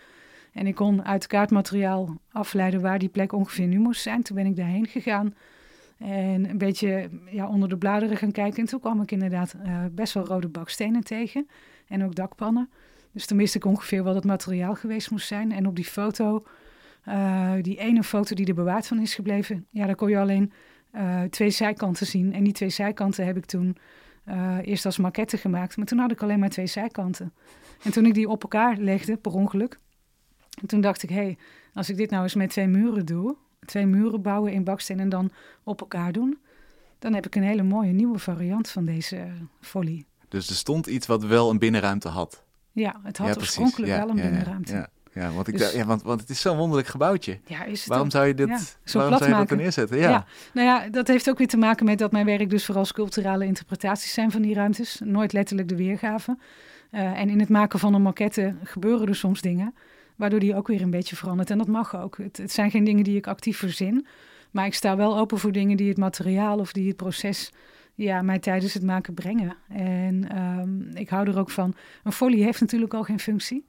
[0.53, 4.21] En ik kon uit kaartmateriaal afleiden waar die plek ongeveer nu moest zijn.
[4.23, 5.33] Toen ben ik daarheen gegaan
[5.99, 8.59] en een beetje ja, onder de bladeren gaan kijken.
[8.59, 11.47] En toen kwam ik inderdaad uh, best wel rode bakstenen tegen
[11.87, 12.69] en ook dakpannen.
[13.11, 15.51] Dus toen wist ik ongeveer wat het materiaal geweest moest zijn.
[15.51, 16.45] En op die foto,
[17.07, 20.51] uh, die ene foto die er bewaard van is gebleven, ja, daar kon je alleen
[20.95, 22.33] uh, twee zijkanten zien.
[22.33, 23.77] En die twee zijkanten heb ik toen
[24.61, 27.33] eerst als maquette gemaakt, maar toen had ik alleen maar twee zijkanten.
[27.83, 29.77] En toen ik die op elkaar legde, per ongeluk,
[30.61, 31.37] en toen dacht ik, hé, hey,
[31.73, 33.35] als ik dit nou eens met twee muren doe,
[33.69, 35.31] twee muren bouwen in baksteen en dan
[35.63, 36.37] op elkaar doen,
[36.99, 39.27] dan heb ik een hele mooie nieuwe variant van deze
[39.61, 40.05] folie.
[40.27, 42.43] Dus er stond iets wat wel een binnenruimte had.
[42.71, 44.73] Ja, het had oorspronkelijk wel een binnenruimte.
[44.73, 47.39] Ja, ja, want, ik dus, ja want, want het is zo'n wonderlijk gebouwtje.
[47.45, 48.47] Ja, is het waarom zou je dit
[48.93, 49.97] waarom zou je dat neerzetten?
[49.97, 50.09] Ja.
[50.09, 50.25] ja.
[50.53, 53.45] nou ja, dat heeft ook weer te maken met dat mijn werk dus vooral sculpturale
[53.45, 55.01] interpretaties zijn van die ruimtes.
[55.03, 56.37] Nooit letterlijk de weergave.
[56.91, 59.73] Uh, en in het maken van een maquette gebeuren er soms dingen
[60.19, 61.49] waardoor die ook weer een beetje verandert.
[61.49, 62.17] En dat mag ook.
[62.17, 64.05] Het, het, zijn geen dingen die ik actief verzin,
[64.51, 67.51] maar ik sta wel open voor dingen die het materiaal of die het proces
[67.95, 69.55] ja, mij tijdens het maken brengen.
[69.69, 71.73] En um, ik hou er ook van.
[72.03, 73.65] Een folie heeft natuurlijk al geen functie.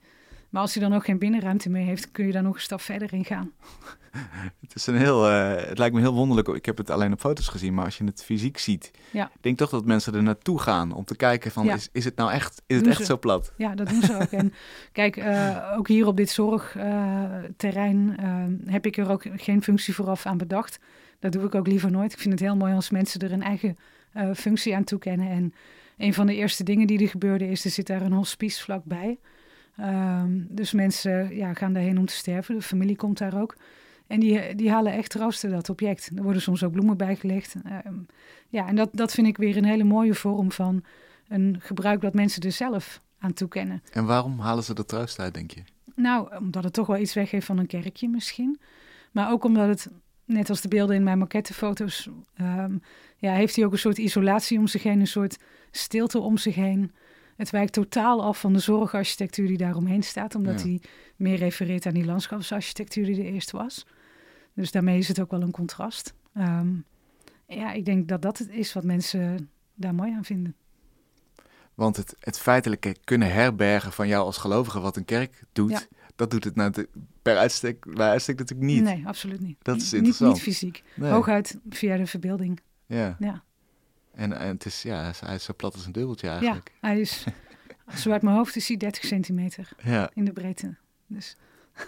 [0.51, 2.81] Maar als hij dan ook geen binnenruimte meer heeft, kun je daar nog een stap
[2.81, 3.51] verder in gaan.
[4.61, 6.47] Het, is een heel, eh, het lijkt me heel wonderlijk.
[6.47, 9.25] Ik heb het alleen op foto's gezien, maar als je het fysiek ziet, Ja.
[9.25, 11.73] ik denk toch dat mensen er naartoe gaan om te kijken van, Ja.
[11.73, 13.05] is, is het nou echt, is het echt ze.
[13.05, 13.53] zo plat?
[13.57, 14.31] Ja, dat doen ze ook.
[14.31, 14.53] En
[14.91, 20.25] kijk, eh, ook hier op dit zorgterrein eh, heb ik er ook geen functie vooraf
[20.25, 20.79] aan bedacht.
[21.19, 22.13] Dat doe ik ook liever nooit.
[22.13, 23.77] Ik vind het heel mooi als mensen er een eigen
[24.35, 25.29] functie aan toekennen.
[25.29, 25.53] En
[25.97, 29.19] een van de eerste dingen die er gebeurde is, er zit daar een hospice vlakbij.
[29.77, 32.55] Ehm, dus mensen ja, gaan daarheen om te sterven.
[32.55, 33.55] De familie komt daar ook.
[34.07, 36.11] En die, die halen echt troosten, dat object.
[36.15, 37.55] Er worden soms ook bloemen bijgelegd.
[37.63, 37.95] Ehm,
[38.47, 40.83] ja, en dat, dat vind ik weer een hele mooie vorm van
[41.27, 43.83] een gebruik dat mensen er zelf aan toekennen.
[43.91, 45.61] En waarom halen ze er troost uit, denk je?
[45.95, 48.59] Nou, omdat het toch wel iets weggeeft van een kerkje misschien.
[49.11, 49.89] Maar ook omdat het,
[50.25, 52.77] net als de beelden in mijn maquettefoto's, ehm,
[53.17, 55.37] ja, heeft hij ook een soort isolatie om zich heen, een soort
[55.71, 56.91] stilte om zich heen.
[57.35, 60.67] Het wijkt totaal af van de zorgarchitectuur die daaromheen staat, omdat Ja.
[60.67, 60.81] hij
[61.15, 63.85] meer refereert aan die landschapsarchitectuur die er eerst was.
[64.53, 66.13] Dus daarmee is het ook wel een contrast.
[66.33, 66.69] Ehm,
[67.47, 70.55] ja, ik denk dat dat het is wat mensen daar mooi aan vinden.
[71.73, 75.79] Want het, het feitelijke kunnen herbergen van jou als gelovige wat een kerk doet, Ja.
[76.15, 76.87] dat doet het nou
[77.21, 78.83] per uitstek, bij uitstek natuurlijk niet.
[78.83, 79.57] Nee, absoluut niet.
[79.61, 80.33] Dat is Niet- interessant.
[80.33, 80.83] Niet, fysiek.
[80.95, 81.11] Nee.
[81.11, 82.59] Hooguit via de verbeelding.
[82.85, 83.15] Ja.
[83.19, 83.43] Ja.
[84.13, 86.71] En, en het is, ja, hij is zo plat als een dubbeltje Ja, eigenlijk.
[86.81, 87.25] hij is,
[88.01, 90.09] zo uit mijn hoofd is hij 30 centimeter Ja.
[90.13, 90.75] in de breedte.
[91.07, 91.37] Dus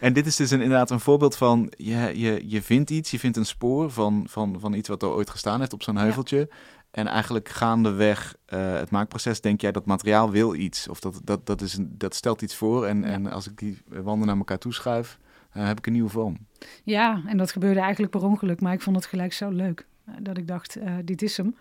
[0.00, 3.18] En dit is dus een, inderdaad een voorbeeld van, je, je, je vindt iets, je
[3.18, 6.50] vindt een spoor van, van, van iets wat er ooit gestaan heeft op zo'n heuveltje.
[6.90, 10.88] En eigenlijk gaandeweg eh het maakproces denk jij dat materiaal wil iets.
[10.88, 12.86] Of dat, dat, dat, is een, dat stelt iets voor.
[12.86, 13.04] En, Ja.
[13.06, 15.18] en als ik die wanden naar elkaar toeschuif,
[15.52, 16.46] dan heb ik een nieuwe vorm.
[16.84, 19.86] ja, en dat gebeurde eigenlijk per ongeluk, maar ik vond het gelijk zo leuk.
[20.04, 21.56] Eh, Dat ik dacht, eh, dit is hem.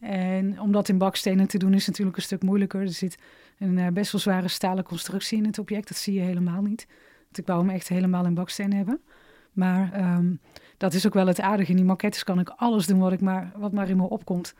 [0.00, 2.80] En om dat in bakstenen te doen is natuurlijk een stuk moeilijker.
[2.80, 3.18] Er zit
[3.58, 5.88] een eh, best wel zware stalen constructie in het object.
[5.88, 6.86] Dat zie je helemaal niet.
[7.24, 9.00] Want ik wou hem echt helemaal in baksteen hebben.
[9.52, 10.34] Maar ehm,
[10.76, 11.70] dat is ook wel het aardige.
[11.70, 14.54] In die maquettes kan ik alles doen wat, ik maar, wat maar in me opkomt.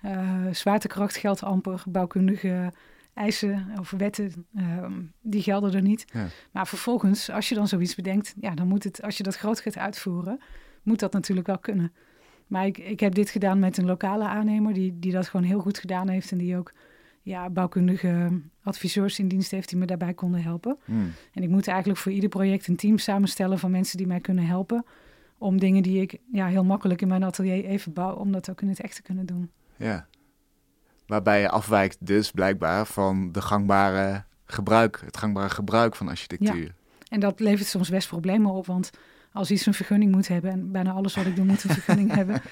[0.00, 1.82] Eh, zwaartekracht geldt amper.
[1.88, 2.72] Bouwkundige
[3.14, 6.04] eisen of wetten, ehm, die gelden er niet.
[6.12, 6.26] Ja.
[6.50, 9.60] Maar vervolgens, als je dan zoiets bedenkt, ja, dan moet het, als je dat groot
[9.60, 10.40] gaat uitvoeren,
[10.82, 11.92] moet dat natuurlijk wel kunnen.
[12.46, 15.60] Maar ik, ik heb dit gedaan met een lokale aannemer die, die dat gewoon heel
[15.60, 16.72] goed gedaan heeft en die ook
[17.22, 20.78] ja, bouwkundige adviseurs in dienst heeft die me daarbij konden helpen.
[20.84, 21.12] Hmm.
[21.32, 24.46] En ik moet eigenlijk voor ieder project een team samenstellen van mensen die mij kunnen
[24.46, 24.84] helpen
[25.38, 28.60] om dingen die ik ja, heel makkelijk in mijn atelier even bouw, om dat ook
[28.60, 29.50] in het echt te kunnen doen.
[29.76, 30.06] Ja.
[31.06, 36.74] Waarbij je afwijkt dus blijkbaar van de gangbare gebruik, het gangbare gebruik van architectuur.
[37.08, 38.90] En dat levert soms best problemen op, want
[39.34, 42.14] als iets een vergunning moet hebben, en bijna alles wat ik doe moet een vergunning
[42.20, 42.42] hebben,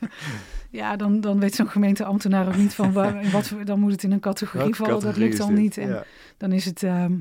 [0.70, 4.12] ja, dan, dan weet zo'n gemeenteambtenaar ook niet van waar, wat, dan moet het in
[4.12, 5.58] een categorie Welke vallen, dat lukt dan dit?
[5.58, 5.78] niet.
[5.78, 6.04] En Ja.
[6.36, 7.12] dan is het ehm,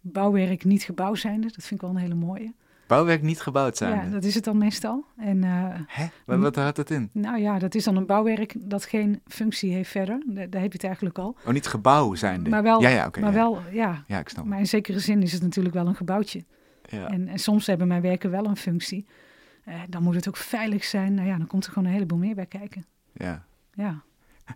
[0.00, 2.52] bouwwerk niet gebouw zijnde, dat vind ik wel een hele mooie.
[2.86, 4.04] Bouwwerk niet gebouwd zijn.
[4.04, 5.04] Ja, dat is het dan meestal.
[5.16, 5.50] En eh,
[5.86, 6.06] Hè?
[6.26, 7.10] Wat, wat houdt dat in?
[7.12, 10.70] nou ja, dat is dan een bouwwerk dat geen functie heeft verder, daar, daar heb
[10.70, 11.36] je het eigenlijk al.
[11.46, 12.50] Oh, niet gebouw zijnde.
[12.50, 13.20] Maar wel, ja, ja, oké.
[13.20, 13.36] maar ja.
[13.36, 14.44] wel, ja, ja, ik snap.
[14.44, 16.44] maar in zekere zin is het natuurlijk wel een gebouwtje.
[16.92, 17.08] Ja.
[17.10, 19.06] En, en soms hebben mijn werken wel een functie.
[19.64, 21.14] Eh, dan moet het ook veilig zijn.
[21.14, 22.84] Nou ja, dan komt er gewoon een heleboel meer bij kijken.
[23.12, 23.44] ja.
[23.74, 24.02] Ja,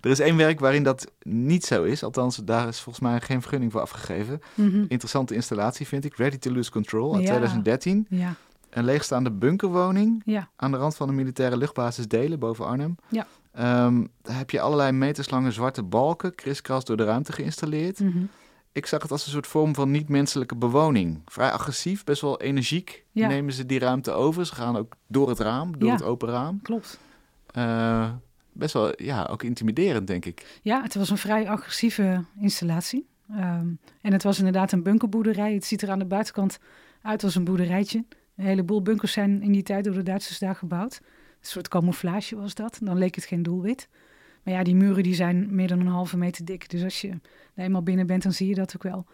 [0.00, 2.02] Er is één werk waarin dat niet zo is.
[2.02, 4.40] Althans, daar is volgens mij geen vergunning voor afgegeven.
[4.54, 4.84] Mhm.
[4.88, 6.16] Interessante installatie vind ik.
[6.16, 7.28] Ready to Lose Control uit Ja.
[7.28, 8.06] 2013.
[8.08, 8.34] ja,
[8.70, 12.96] Een leegstaande bunkerwoning ja, aan de rand van de militaire luchtbasis Delen boven Arnhem.
[13.08, 13.26] Ja.
[13.52, 18.00] Ehm, daar heb je allerlei meterslange zwarte balken kriskras door de ruimte geïnstalleerd.
[18.00, 18.24] mhm.
[18.74, 21.20] Ik zag het als een soort vorm van niet-menselijke bewoning.
[21.26, 23.28] Vrij agressief, best wel energiek Ja.
[23.28, 24.46] nemen ze die ruimte over.
[24.46, 25.94] Ze gaan ook door het raam, door Ja.
[25.94, 26.62] het open raam.
[26.62, 26.98] klopt.
[27.46, 28.10] Eh,
[28.52, 30.58] best wel, ja, ook intimiderend, denk ik.
[30.62, 33.06] Ja, het was een vrij agressieve installatie.
[33.30, 33.66] Ehm,
[34.00, 35.54] en het was inderdaad een bunkerboerderij.
[35.54, 36.58] Het ziet er aan de buitenkant
[37.02, 38.04] uit als een boerderijtje.
[38.36, 41.00] Een heleboel bunkers zijn in die tijd door de Duitsers daar gebouwd.
[41.02, 42.78] Een soort camouflage was dat.
[42.82, 43.88] Dan leek het geen doelwit.
[44.44, 46.70] Maar ja, die muren die zijn meer dan een halve meter dik.
[46.70, 47.08] Dus als je
[47.54, 49.06] er eenmaal binnen bent, dan zie je dat ook wel.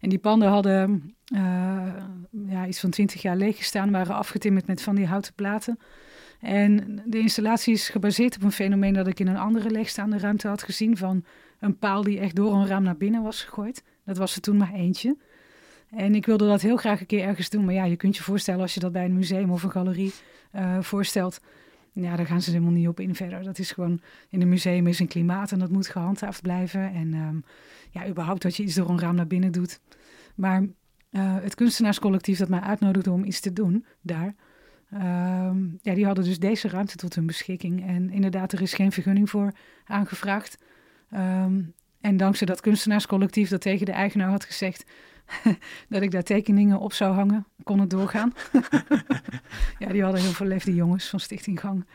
[0.00, 1.94] En die panden hadden eh,
[2.46, 3.90] ja, iets van twintig jaar leeg gestaan.
[3.90, 5.78] Waren afgetimmerd met van die houten platen.
[6.40, 10.48] En de installatie is gebaseerd op een fenomeen dat ik in een andere leegstaande ruimte
[10.48, 10.96] had gezien.
[10.96, 11.24] Van
[11.58, 13.82] een paal die echt door een raam naar binnen was gegooid.
[14.04, 15.16] Dat was er toen maar eentje.
[15.90, 17.64] En ik wilde dat heel graag een keer ergens doen.
[17.64, 20.12] Maar ja, je kunt je voorstellen als je dat bij een museum of een galerie
[20.50, 21.40] eh, voorstelt.
[21.92, 23.42] Ja, daar gaan ze helemaal niet op in verder.
[23.42, 26.92] Dat is gewoon, in een museum is een klimaat en dat moet gehandhaafd blijven.
[26.92, 27.36] En ehm,
[27.90, 29.80] ja, überhaupt dat je iets door een raam naar binnen doet.
[30.34, 30.62] Maar
[31.10, 34.34] eh, het kunstenaarscollectief dat mij uitnodigde om iets te doen daar...
[34.90, 37.86] ehm, ja, die hadden dus deze ruimte tot hun beschikking.
[37.86, 39.52] En inderdaad, er is geen vergunning voor
[39.84, 40.58] aangevraagd.
[41.10, 41.60] Ehm,
[42.00, 44.84] En dankzij dat kunstenaarscollectief dat tegen de eigenaar had gezegd
[45.88, 48.32] dat ik daar tekeningen op zou hangen, kon het doorgaan.
[49.78, 51.86] ja, die hadden heel veel lef, die jongens van Stichting Gang.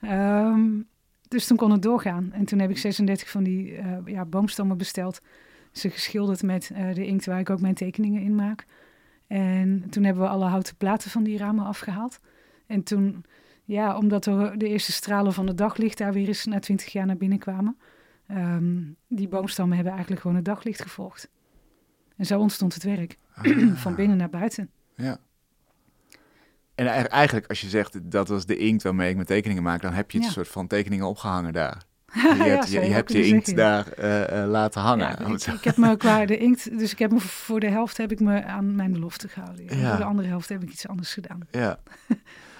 [0.00, 0.80] Ehm,
[1.28, 2.32] dus toen kon het doorgaan.
[2.32, 5.20] En toen heb ik 36 van die uh, ja, boomstammen besteld.
[5.72, 8.66] Ze geschilderd met uh, de inkt waar ik ook mijn tekeningen in maak.
[9.26, 12.20] En toen hebben we alle houten platen van die ramen afgehaald.
[12.66, 13.24] En toen,
[13.64, 17.06] ja, omdat de, de eerste stralen van het daglicht daar weer eens na 20 jaar
[17.06, 17.76] naar binnen kwamen.
[18.30, 21.30] Um, die boomstammen hebben eigenlijk gewoon het daglicht gevolgd.
[22.16, 23.16] En zo ontstond het werk.
[23.34, 23.76] Ah.
[23.84, 24.70] van binnen naar buiten.
[24.94, 25.18] Ja.
[26.74, 29.92] En eigenlijk, als je zegt dat was de inkt waarmee ik mijn tekeningen maak, dan
[29.92, 31.82] heb je het soort van tekeningen opgehangen daar.
[32.16, 35.16] Je, hebt, je, hebt je inkt daar uh, uh, laten hangen.
[35.18, 37.96] Ja, ik, ik, heb me qua de inkt, dus ik heb me voor de helft
[37.96, 39.78] heb ik me aan mijn belofte gehouden.
[39.78, 39.88] Ja.
[39.88, 41.40] Voor de andere helft heb ik iets anders gedaan.
[41.50, 41.78] Ja.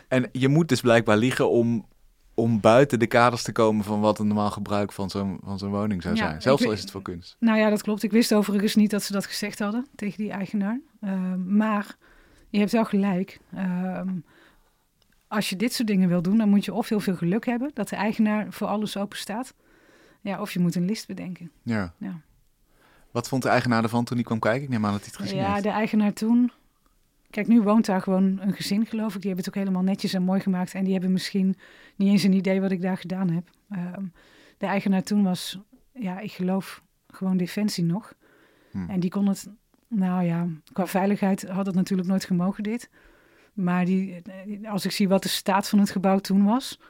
[0.08, 1.86] en je moet dus blijkbaar liegen om,
[2.36, 5.70] om buiten de kaders te komen van wat een normaal gebruik van zo'n van zo'n
[5.70, 6.42] woning zou zijn.
[6.42, 7.36] Zelfs al is het voor kunst.
[7.38, 8.02] Nou ja, dat klopt.
[8.02, 10.80] Ik wist overigens niet dat ze dat gezegd hadden tegen die eigenaar.
[11.00, 11.96] Uh, maar
[12.48, 13.40] je hebt wel gelijk.
[13.54, 14.08] Ehm,
[15.28, 17.70] als je dit soort dingen wil doen, dan moet je of heel veel geluk hebben
[17.74, 19.54] dat de eigenaar voor alles open staat.
[20.20, 21.50] Ja, of je moet een list bedenken.
[21.62, 21.94] Ja.
[21.98, 22.20] ja.
[23.10, 24.62] Wat vond de eigenaar ervan toen hij kwam kijken?
[24.62, 26.52] Ik neem aan dat hij het gezien ja, de eigenaar toen...
[27.36, 29.20] Kijk, nu woont daar gewoon een gezin, geloof ik.
[29.20, 30.74] Die hebben het ook helemaal netjes en mooi gemaakt.
[30.74, 31.56] En die hebben misschien
[31.96, 33.50] niet eens een idee wat ik daar gedaan heb.
[33.70, 34.04] Ehm,
[34.58, 35.58] de eigenaar toen was,
[35.92, 38.14] ja, ik geloof gewoon Defensie nog.
[38.70, 38.90] Hm.
[38.90, 39.48] En die kon het,
[39.88, 42.90] nou ja, qua veiligheid had het natuurlijk nooit gemogen dit.
[43.52, 44.22] Maar die,
[44.68, 46.80] als ik zie wat de staat van het gebouw toen was,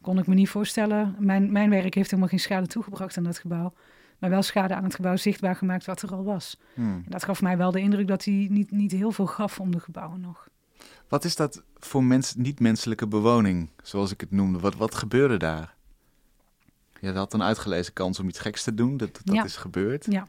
[0.00, 1.16] kon ik me niet voorstellen.
[1.18, 3.72] Mijn, mijn werk heeft helemaal geen schade toegebracht aan dat gebouw.
[4.18, 6.58] Maar wel schade aan het gebouw zichtbaar gemaakt wat er al was.
[6.74, 7.02] Hmm.
[7.04, 9.70] En dat gaf mij wel de indruk dat hij niet, niet heel veel gaf om
[9.70, 10.48] de gebouwen nog.
[11.08, 14.58] Wat is dat voor mens, niet-menselijke bewoning, zoals ik het noemde?
[14.58, 15.74] Wat, wat gebeurde daar?
[17.00, 18.96] Je had een uitgelezen kans om iets geks te doen.
[18.96, 20.06] Dat, dat is gebeurd.
[20.10, 20.26] Ja,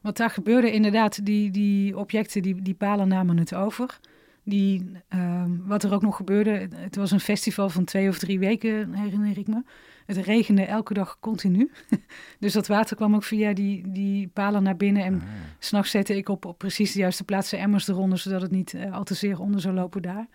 [0.00, 3.98] wat daar gebeurde inderdaad, die, die objecten, die, die palen namen het over.
[4.44, 8.38] Die, uh, wat er ook nog gebeurde, het was een festival van twee of drie
[8.38, 9.62] weken, herinner ik me.
[10.06, 11.70] Het regende elke dag continu.
[12.40, 15.04] dus dat water kwam ook via die, die palen naar binnen.
[15.04, 15.28] En ah,
[15.58, 18.72] s s'nachts zette ik op, op precies de juiste plaatsen emmers eronder, zodat het niet
[18.72, 20.28] uh, al te zeer onder zou lopen daar.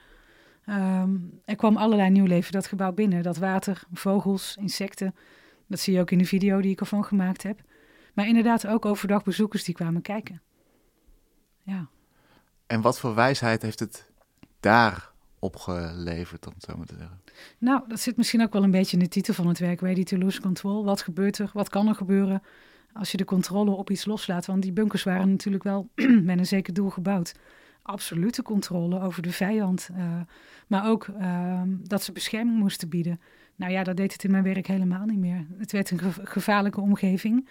[0.69, 3.23] Um, er kwam allerlei nieuw leven dat gebouw binnen.
[3.23, 5.15] Dat water, vogels, insecten.
[5.67, 7.61] Dat zie je ook in de video die ik ervan gemaakt heb.
[8.13, 10.41] Maar inderdaad ook overdag bezoekers die kwamen kijken.
[11.63, 11.89] Ja.
[12.69, 14.09] En wat voor wijsheid heeft het
[14.59, 17.21] daar opgeleverd, om zo maar te zeggen?
[17.57, 20.03] Nou, dat zit misschien ook wel een beetje in de titel van het werk, Ready
[20.03, 20.85] to Lose Control.
[20.85, 21.49] Wat gebeurt er?
[21.53, 22.43] Wat kan er gebeuren
[22.93, 24.45] als je de controle op iets loslaat?
[24.45, 25.89] Want die bunkers waren natuurlijk wel
[26.29, 27.33] met een zeker doel gebouwd.
[27.81, 29.89] Absolute controle over de vijand.
[29.91, 30.21] Uh,
[30.67, 33.21] maar ook uh, dat ze bescherming moesten bieden.
[33.55, 35.45] Nou ja, dat deed het in mijn werk helemaal niet meer.
[35.57, 37.49] Het werd een gevaarlijke omgeving.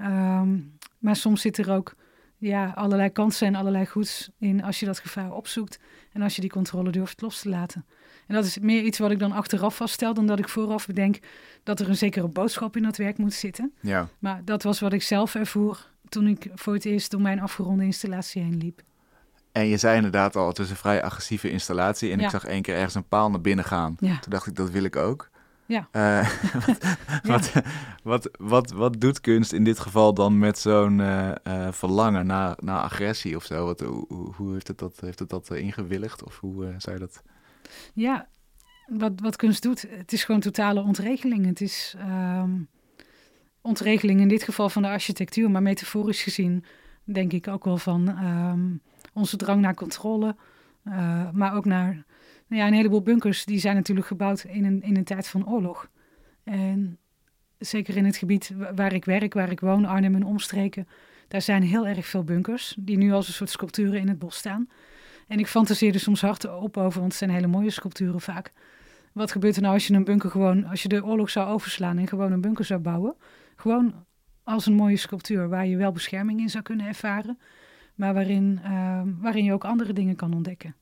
[0.00, 1.94] Um, maar soms zit er ook
[2.38, 5.78] ja, allerlei kansen en allerlei goeds in als je dat gevaar opzoekt
[6.12, 7.84] en als je die controle durft los te laten.
[8.26, 11.18] En dat is meer iets wat ik dan achteraf vaststel dan dat ik vooraf bedenk
[11.62, 13.72] dat er een zekere boodschap in dat werk moet zitten.
[13.80, 14.08] Ja.
[14.18, 17.84] Maar dat was wat ik zelf ervoer toen ik voor het eerst door mijn afgeronde
[17.84, 18.82] installatie heen liep.
[19.52, 22.12] En je zei inderdaad al, het is een vrij agressieve installatie.
[22.12, 23.96] En ik zag één keer ergens een paal naar binnen gaan.
[24.00, 24.18] Ja.
[24.18, 25.30] Toen dacht ik, dat wil ik ook.
[25.66, 25.88] Ja.
[25.96, 26.28] Uh,
[27.22, 27.52] wat,
[28.02, 32.56] wat, wat, wat, doet kunst in dit geval dan met zo'n uh, uh, verlangen naar,
[32.60, 33.64] naar agressie of zo?
[33.64, 36.24] Wat, hoe, hoe heeft het dat, heeft het dat ingewilligd?
[36.24, 37.22] Of hoe zou je dat...
[37.94, 38.28] Ja,
[38.86, 41.46] wat, wat kunst doet, het is gewoon totale ontregeling.
[41.46, 42.68] Het is um,
[43.60, 46.64] ontregeling in dit geval van de architectuur, maar metaforisch gezien
[47.04, 48.80] denk ik ook wel van um,
[49.12, 50.36] onze drang naar controle,
[51.32, 52.04] maar ook naar
[52.46, 55.48] nou ja, een heleboel bunkers die zijn natuurlijk gebouwd in een, in een tijd van
[55.48, 55.90] oorlog.
[56.44, 56.98] En
[57.58, 60.88] zeker in het gebied waar ik werk, waar ik woon, Arnhem en omstreken,
[61.28, 64.36] daar zijn heel erg veel bunkers die nu als een soort sculpturen in het bos
[64.36, 64.68] staan.
[65.26, 68.52] En ik fantaseer er soms hard op over, want het zijn hele mooie sculpturen vaak.
[69.12, 71.98] Wat gebeurt er nou als je een bunker gewoon, als je de oorlog zou overslaan
[71.98, 73.14] en gewoon een bunker zou bouwen?
[73.56, 74.04] Gewoon
[74.42, 77.38] als een mooie sculptuur waar je wel bescherming in zou kunnen ervaren,
[77.94, 80.74] maar waarin, uh, waarin je ook andere dingen kan ontdekken.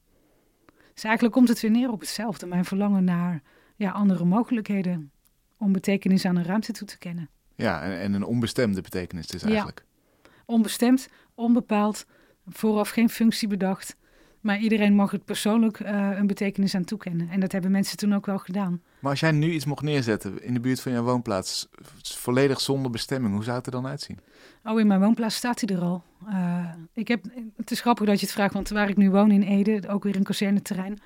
[0.95, 2.47] Dus eigenlijk komt het weer neer op hetzelfde.
[2.47, 3.43] Mijn verlangen naar
[3.77, 5.13] ja, andere mogelijkheden
[5.59, 7.31] om betekenis aan een ruimte toe te kennen.
[7.55, 9.85] Ja, en, en een onbestemde betekenis dus eigenlijk.
[9.87, 10.31] Ja.
[10.47, 12.07] Onbestemd, onbepaald,
[12.47, 13.97] vooraf geen functie bedacht.
[14.45, 17.29] Maar iedereen mag het persoonlijk uh, een betekenis aan toekennen.
[17.31, 18.83] En dat hebben mensen toen ook wel gedaan.
[18.99, 21.69] Maar als jij nu iets mocht neerzetten in de buurt van jouw woonplaats,
[22.03, 24.19] volledig zonder bestemming, hoe zou het er dan uitzien?
[24.65, 26.03] Oh, in mijn woonplaats staat hij er al.
[26.29, 27.25] Uh, ik heb,
[27.57, 30.03] het is grappig dat je het vraagt, want waar ik nu woon in Ede, ook
[30.03, 30.99] weer een kazerneterrein,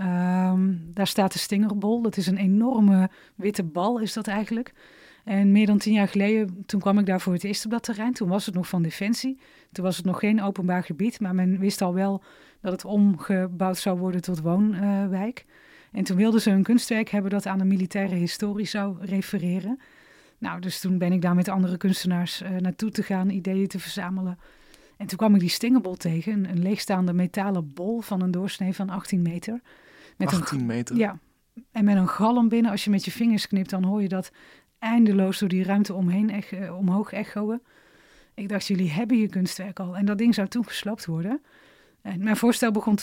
[0.00, 2.02] um, daar staat de Stingerbol.
[2.02, 4.72] Dat is een enorme witte bal, is dat eigenlijk.
[5.26, 7.82] En meer dan tien jaar geleden, toen kwam ik daar voor het eerst op dat
[7.82, 8.12] terrein.
[8.12, 9.38] Toen was het nog van Defensie.
[9.72, 12.22] Toen was het nog geen openbaar gebied, maar men wist al wel
[12.60, 15.44] dat het omgebouwd zou worden tot woonwijk.
[15.92, 19.80] en toen wilden ze een kunstwerk hebben dat aan de militaire historie zou refereren.
[20.38, 23.78] Nou, dus toen ben ik daar met andere kunstenaars uh, naartoe te gaan, ideeën te
[23.78, 24.38] verzamelen.
[24.96, 28.74] En toen kwam ik die stingerbol tegen, een, een leegstaande metalen bol van een doorsnee
[28.74, 29.60] van 18 meter.
[30.16, 30.96] Met 18 een, meter?
[30.96, 31.18] Ja,
[31.70, 32.70] en met een galm binnen.
[32.70, 34.30] Als je met je vingers knipt, dan hoor je dat
[34.78, 37.62] eindeloos door die ruimte omheen ech, uh, omhoog echoen.
[38.34, 39.96] Ik dacht, jullie hebben je kunstwerk al.
[39.96, 41.40] En dat ding zou toen gesloopt worden.
[42.02, 42.98] En mijn voorstel begon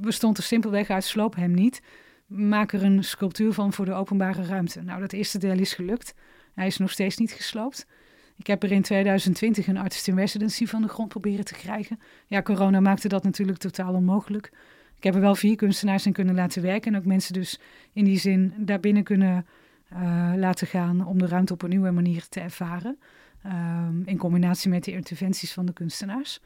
[0.00, 1.82] bestond er simpelweg uit sloop hem niet.
[2.26, 4.82] Maak er een sculptuur van voor de openbare ruimte.
[4.82, 6.14] Nou, dat eerste deel is gelukt.
[6.54, 7.86] Hij is nog steeds niet gesloopt.
[8.36, 12.00] Ik heb er in 2020 een artist in residency van de grond proberen te krijgen.
[12.26, 14.50] Ja, corona maakte dat natuurlijk totaal onmogelijk.
[14.96, 16.92] Ik heb er wel vier kunstenaars in kunnen laten werken.
[16.92, 17.60] En ook mensen dus
[17.92, 19.46] in die zin daarbinnen kunnen
[19.92, 22.98] uh, laten gaan om de ruimte op een nieuwe manier te ervaren.
[23.46, 26.40] Um, in combinatie met de interventies van de kunstenaars.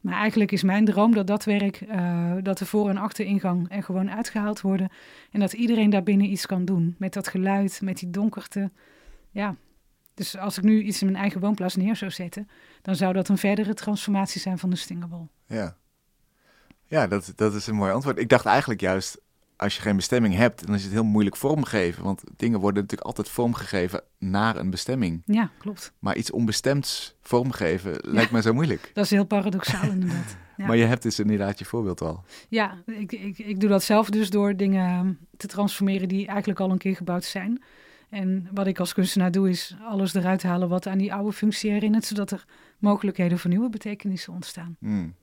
[0.00, 3.82] Maar eigenlijk is mijn droom dat dat werk, uh, dat de voor- en achteringang er
[3.82, 4.88] gewoon uitgehaald worden.
[5.30, 6.94] En dat iedereen daarbinnen iets kan doen.
[6.98, 8.70] Met dat geluid, met die donkerte.
[9.30, 9.56] Ja,
[10.14, 12.48] dus als ik nu iets in mijn eigen woonplaats neer zou zetten,
[12.82, 15.28] dan zou dat een verdere transformatie zijn van de Stingerbol.
[15.46, 15.76] Ja,
[16.84, 18.18] ja dat, dat is een mooi antwoord.
[18.18, 19.20] Ik dacht eigenlijk juist,
[19.60, 22.04] als je geen bestemming hebt, dan is het heel moeilijk vormgeven.
[22.04, 25.22] Want dingen worden natuurlijk altijd vormgegeven naar een bestemming.
[25.24, 25.92] Ja, klopt.
[25.98, 28.90] Maar iets onbestemds vormgeven lijkt me zo moeilijk.
[28.94, 30.36] Dat is heel paradoxaal inderdaad.
[30.56, 30.66] Ja.
[30.66, 32.24] Maar je hebt dus inderdaad je voorbeeld al.
[32.48, 36.70] Ja, ik, ik, ik doe dat zelf dus door dingen te transformeren die eigenlijk al
[36.70, 37.62] een keer gebouwd zijn.
[38.08, 41.70] En wat ik als kunstenaar doe, is alles eruit halen wat aan die oude functie
[41.70, 42.44] herinnert, zodat er
[42.78, 44.76] mogelijkheden voor nieuwe betekenissen ontstaan.
[44.78, 45.14] Hmm.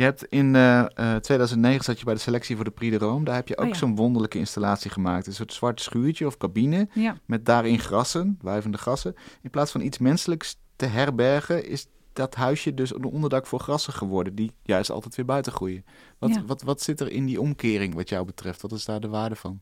[0.00, 3.04] Je hebt in uh, uh, 2009 zat je bij de selectie voor de Prix de
[3.04, 3.24] Rome.
[3.24, 3.78] Daar heb je ook oh, ja.
[3.78, 5.26] zo'n wonderlijke installatie gemaakt.
[5.26, 7.16] Een soort zwart schuurtje of cabine ja.
[7.24, 9.14] met daarin grassen, wuivende grassen.
[9.42, 13.92] In plaats van iets menselijks te herbergen, is dat huisje dus een onderdak voor grassen
[13.92, 15.84] geworden, die juist altijd weer buiten groeien.
[16.18, 16.44] Wat, ja.
[16.44, 18.62] wat, wat zit er in die omkering wat jou betreft?
[18.62, 19.60] Wat is daar de waarde van?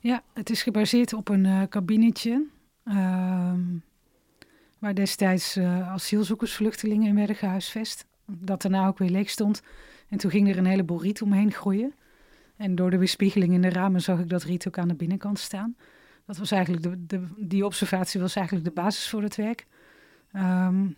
[0.00, 2.46] Ja, het is gebaseerd op een uh, kabinetje.
[2.84, 3.52] Uh,
[4.78, 8.06] waar destijds uh, asielzoekersvluchtelingen in werden gehuisvest.
[8.30, 9.62] Dat daarna ook weer leeg stond.
[10.08, 11.94] En toen ging er een heleboel riet omheen groeien.
[12.56, 15.38] En door de weerspiegeling in de ramen zag ik dat riet ook aan de binnenkant
[15.38, 15.76] staan.
[16.26, 19.66] Dat was eigenlijk de, de, die observatie was eigenlijk de basis voor het werk.
[20.32, 20.96] Um,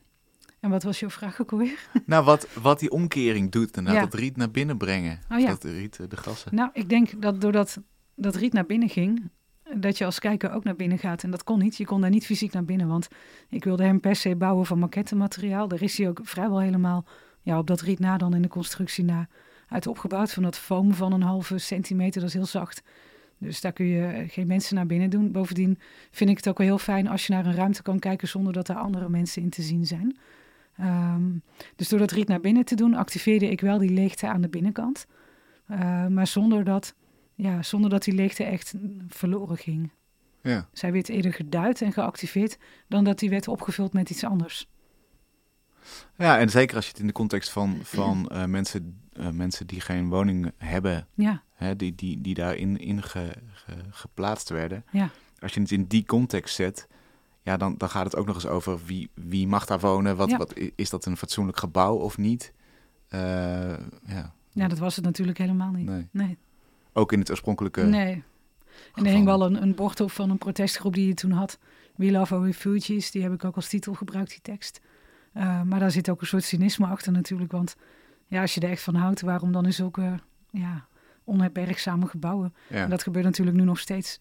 [0.60, 1.88] en wat was jouw vraag ook alweer?
[2.06, 4.00] Nou, wat, wat die omkering doet en ja.
[4.00, 5.20] dat riet naar binnen brengen.
[5.30, 5.48] Oh, ja.
[5.48, 6.54] Dat riet, de gassen.
[6.54, 7.78] Nou, ik denk dat doordat
[8.14, 9.30] dat riet naar binnen ging,
[9.76, 11.22] dat je als kijker ook naar binnen gaat.
[11.22, 11.76] En dat kon niet.
[11.76, 13.09] Je kon daar niet fysiek naar binnen, want
[13.48, 15.68] ik wilde hem per se bouwen van maquettemateriaal.
[15.68, 17.04] Daar is hij ook vrijwel helemaal
[17.42, 19.28] ja, op dat riet na dan in de constructie na
[19.68, 20.33] uit opgebouwd.
[20.33, 22.83] Van dat foam van een halve centimeter, dat is heel zacht.
[23.38, 25.33] Dus daar kun je geen mensen naar binnen doen.
[25.33, 25.78] Bovendien
[26.11, 28.52] vind ik het ook wel heel fijn als je naar een ruimte kan kijken zonder
[28.52, 30.16] dat er andere mensen in te zien zijn.
[30.80, 31.42] Um,
[31.76, 34.48] dus door dat riet naar binnen te doen, activeerde ik wel die leegte aan de
[34.48, 35.06] binnenkant.
[35.70, 36.94] Uh, maar zonder dat
[37.42, 38.74] ja, zonder dat die leegte echt
[39.09, 39.90] verloren ging.
[40.42, 40.68] Ja.
[40.72, 44.68] Zij werd eerder geduid en geactiveerd dan dat die werd opgevuld met iets anders.
[46.16, 49.66] Ja, en zeker als je het in de context van, van uh, mensen, uh, mensen
[49.66, 51.42] die geen woning hebben, ja.
[51.53, 54.85] hè, die, die, die daarin in ge, ge, geplaatst werden.
[54.90, 55.11] Ja.
[55.38, 56.88] Als je het in die context zet,
[57.42, 60.16] ja, dan, dan gaat het ook nog eens over wie, wie mag daar wonen.
[60.16, 60.37] Wat, ja.
[60.37, 62.53] wat, is dat een fatsoenlijk gebouw of niet?
[63.14, 63.20] Uh,
[64.07, 64.35] ja.
[64.50, 65.87] ja, dat was het natuurlijk helemaal niet.
[65.87, 66.09] Nee.
[66.11, 66.38] nee.
[66.92, 67.83] Ook in het oorspronkelijke.
[67.83, 68.22] Nee.
[68.94, 71.59] En er hing wel een, een bord op van een protestgroep die je toen had.
[71.96, 73.11] We Love Our Refugees.
[73.11, 74.81] Die heb ik ook als titel gebruikt, die tekst.
[75.35, 77.53] Uh, maar daar zit ook een soort cynisme achter natuurlijk.
[77.53, 77.76] Want
[78.26, 80.18] ja, als je er echt van houdt, waarom dan in zulke
[80.50, 80.87] ja,
[81.24, 82.55] onherbergzame gebouwen?
[82.68, 82.76] Ja.
[82.76, 84.20] En dat gebeurt natuurlijk nu nog steeds.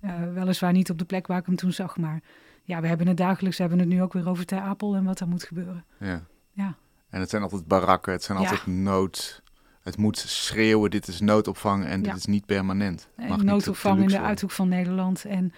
[0.00, 1.96] Uh, weliswaar niet op de plek waar ik hem toen zag.
[1.96, 2.22] Maar
[2.62, 3.56] ja, we hebben het dagelijks.
[3.56, 5.84] We hebben het nu ook weer over Ter Apel en wat daar moet gebeuren.
[6.00, 6.26] Ja.
[6.52, 6.76] ja.
[7.08, 8.12] En het zijn altijd barakken.
[8.12, 9.42] Het zijn altijd nood...
[9.88, 12.16] Het moet schreeuwen, dit is noodopvang en dit Ja.
[12.16, 13.08] is niet permanent.
[13.16, 15.24] En Mag noodopvang in de uithoek van Nederland.
[15.24, 15.52] En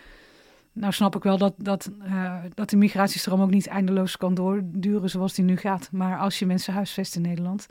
[0.73, 5.11] nou snap ik wel dat, dat, uh, dat de migratiestroom ook niet eindeloos kan doorduren
[5.11, 5.89] zoals die nu gaat.
[5.93, 7.67] Maar als je mensen huisvest in Nederland,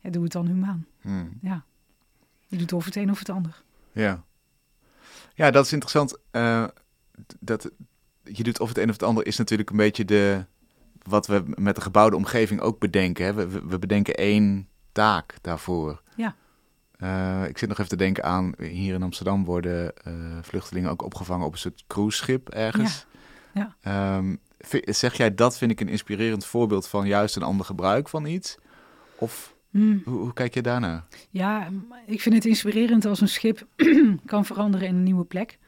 [0.00, 0.86] ja, doe het dan humaan.
[1.00, 1.38] Hmm.
[1.40, 1.64] Ja.
[2.46, 3.62] Je doet of het een of het ander.
[3.92, 4.24] Ja.
[5.34, 6.18] Ja, dat is interessant.
[6.32, 6.64] Uh,
[7.40, 7.70] dat
[8.22, 10.46] je doet of het een of het ander is natuurlijk een beetje de
[11.02, 13.24] wat we met de gebouwde omgeving ook bedenken.
[13.24, 13.34] Hè.
[13.34, 16.02] We, we bedenken één taak daarvoor.
[16.16, 16.34] Ja.
[16.98, 21.02] Uh, ik zit nog even te denken aan, hier in Amsterdam worden uh, vluchtelingen ook
[21.02, 23.06] opgevangen op een soort cruiseschip ergens.
[23.52, 23.76] Ja.
[23.82, 24.16] ja.
[24.16, 24.38] Um,
[24.84, 28.56] zeg jij dat vind ik een inspirerend voorbeeld van juist een ander gebruik van iets?
[29.14, 30.02] Of hmm.
[30.04, 31.04] hoe, hoe, kijk je daarnaar?
[31.30, 31.68] Ja,
[32.06, 33.66] ik vind het inspirerend als een schip
[34.26, 35.58] kan veranderen in een nieuwe plek.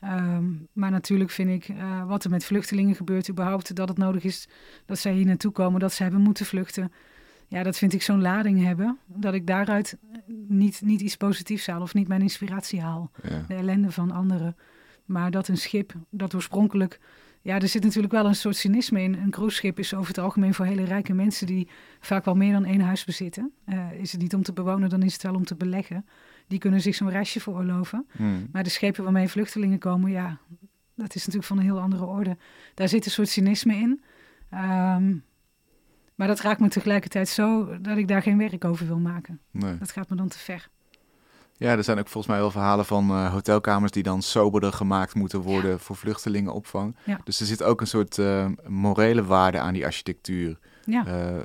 [0.00, 4.24] Ehm, maar natuurlijk vind ik uh, wat er met vluchtelingen gebeurt, überhaupt dat het nodig
[4.24, 4.48] is
[4.86, 6.92] dat zij hier naartoe komen, dat ze hebben moeten vluchten.
[7.52, 9.98] Ja, dat vind ik zo'n lading hebben, dat ik daaruit
[10.48, 13.10] niet, niet iets positiefs haal of niet mijn inspiratie haal.
[13.22, 13.44] Ja.
[13.48, 14.56] De ellende van anderen.
[15.04, 17.00] Maar dat een schip dat oorspronkelijk
[17.42, 19.14] ja, er zit natuurlijk wel een soort cynisme in.
[19.14, 21.68] Een cruiseschip is over het algemeen voor hele rijke mensen die
[22.00, 23.52] vaak wel meer dan één huis bezitten.
[23.66, 26.06] Uh, is het niet om te bewonen, dan is het wel om te beleggen.
[26.46, 28.06] Die kunnen zich zo'n reisje veroorloven.
[28.12, 28.48] Hmm.
[28.52, 30.38] Maar de schepen waarmee vluchtelingen komen, ja,
[30.94, 32.36] dat is natuurlijk van een heel andere orde.
[32.74, 34.02] Daar zit een soort cynisme in.
[34.50, 35.14] Ehm,
[36.14, 39.40] maar dat raakt me tegelijkertijd zo dat ik daar geen werk over wil maken.
[39.50, 39.78] Nee.
[39.78, 40.68] Dat gaat me dan te ver.
[41.56, 45.14] Ja, er zijn ook volgens mij wel verhalen van uh, hotelkamers die dan soberder gemaakt
[45.14, 45.78] moeten worden Ja.
[45.78, 46.96] voor vluchtelingenopvang.
[47.04, 47.20] Ja.
[47.24, 50.58] Dus er zit ook een soort uh, morele waarde aan die architectuur.
[50.84, 51.06] Ja.
[51.06, 51.40] Uh,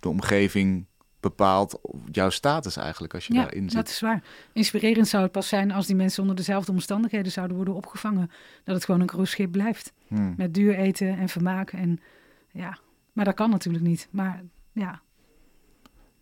[0.00, 0.86] de omgeving
[1.20, 1.80] bepaalt
[2.10, 3.72] jouw status eigenlijk als je ja, daarin zit.
[3.72, 4.22] dat is waar.
[4.52, 8.30] Inspirerend zou het pas zijn als die mensen onder dezelfde omstandigheden zouden worden opgevangen.
[8.64, 9.92] Dat het gewoon een cruiseschip blijft.
[10.08, 10.34] Hmm.
[10.36, 11.72] Met duur eten en vermaak.
[11.72, 12.00] En,
[12.50, 12.78] ja.
[13.20, 14.08] Maar dat kan natuurlijk niet.
[14.10, 14.42] Maar
[14.72, 15.00] ja,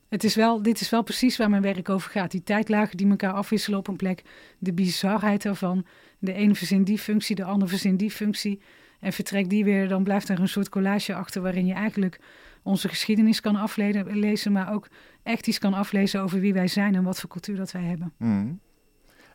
[0.09, 2.31] het is wel, dit is wel precies waar mijn werk over gaat.
[2.31, 4.23] Die tijdlagen die elkaar afwisselen op een plek.
[4.59, 5.87] De bizarheid daarvan.
[6.19, 8.61] De ene verzint die functie, de ander verzint die functie.
[9.01, 11.43] En vertrekt die weer, dan blijft er een soort collage achter...
[11.43, 12.21] waarin je eigenlijk
[12.63, 14.53] onze geschiedenis kan aflezen...
[14.53, 14.89] maar ook
[15.23, 16.95] echt iets kan aflezen over wie wij zijn...
[16.95, 18.13] en wat voor cultuur dat wij hebben.
[18.17, 18.61] Hmm.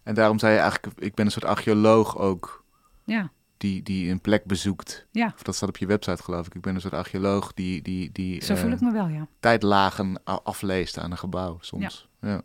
[0.04, 2.66] En daarom zei je eigenlijk, ik ben een soort archeoloog ook...
[3.06, 3.32] Ja,
[3.64, 5.08] Die, die een plek bezoekt.
[5.12, 5.32] ja.
[5.36, 6.56] Of dat staat op je website geloof ik.
[6.56, 9.28] Ik ben een soort archeoloog die, die, die Zo voel eh, ik me wel, ja.
[9.40, 12.08] tijdlagen afleest aan een gebouw soms.
[12.22, 12.42] Ja.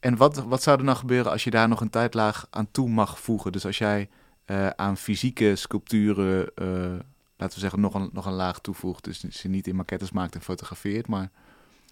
[0.00, 2.88] En wat, wat zou er nou gebeuren als je daar nog een tijdlaag aan toe
[2.88, 3.52] mag voegen?
[3.52, 4.08] Dus als jij
[4.44, 6.66] eh, aan fysieke sculpturen, eh,
[7.36, 9.04] laten we zeggen, nog een, nog een laag toevoegt.
[9.04, 11.06] Dus ze niet in maquettes maakt en fotografeert.
[11.08, 11.30] Maar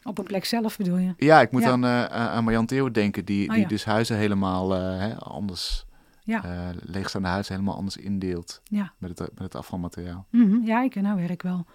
[0.02, 1.14] Op een plek zelf bedoel je?
[1.16, 1.68] ja, ik moet Ja.
[1.68, 3.68] dan aan Marjan Theo denken, die, Oh, die ja.
[3.68, 5.86] dus huizen helemaal hè, anders,
[6.26, 6.44] Ja.
[6.44, 8.92] eh, leegstaande huizen helemaal anders indeelt Ja.
[8.98, 10.26] met het, met het afvalmateriaal.
[10.30, 11.66] Mhm, ja, ik ken haar werk wel.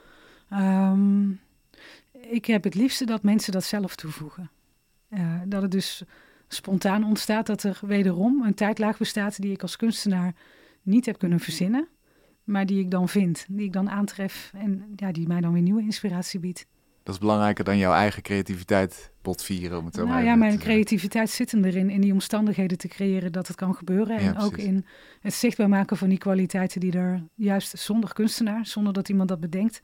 [0.49, 1.29] Ehm,
[2.11, 4.49] ik heb het liefste dat mensen dat zelf toevoegen.
[5.09, 6.03] Eh, dat het dus
[6.47, 10.35] spontaan ontstaat dat er wederom een tijdlaag bestaat die ik als kunstenaar
[10.81, 11.87] niet heb kunnen verzinnen,
[12.43, 15.61] maar die ik dan vind, die ik dan aantref en ja, die mij dan weer
[15.61, 16.65] nieuwe inspiratie biedt.
[17.03, 20.59] Dat is belangrijker dan jouw eigen creativiteit botvieren, om het zo maar Nou ja, mijn
[20.59, 24.21] creativiteit zit hem erin, in die omstandigheden te creëren dat het kan gebeuren.
[24.21, 24.85] Ja, en ook in
[25.21, 29.39] het zichtbaar maken van die kwaliteiten die er juist zonder kunstenaar, zonder dat iemand dat
[29.39, 29.81] bedenkt,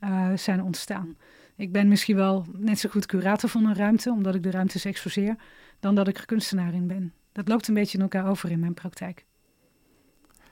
[0.00, 1.16] eh, zijn ontstaan.
[1.56, 4.84] Ik ben misschien wel net zo goed curator van een ruimte, omdat ik de ruimtes
[4.84, 5.36] exposeer,
[5.80, 7.12] dan dat ik er kunstenaar in ben.
[7.32, 9.26] Dat loopt een beetje in elkaar over in mijn praktijk.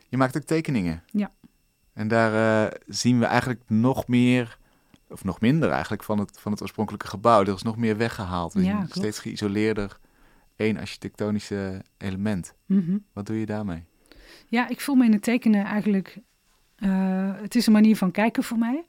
[0.09, 1.03] Je maakt ook tekeningen.
[1.07, 1.31] Ja.
[1.93, 4.59] En daar eh, zien we eigenlijk nog meer,
[5.09, 7.41] of nog minder eigenlijk, van het, van het oorspronkelijke gebouw.
[7.41, 8.53] Er is nog meer weggehaald.
[8.53, 9.99] We Ja, steeds geïsoleerder
[10.57, 12.55] één architectonische element.
[12.67, 12.99] Mhm.
[13.13, 13.85] Wat doe je daarmee?
[14.49, 16.19] Ja, ik voel me in het tekenen eigenlijk.
[16.77, 18.85] eh, het is een manier van kijken voor mij.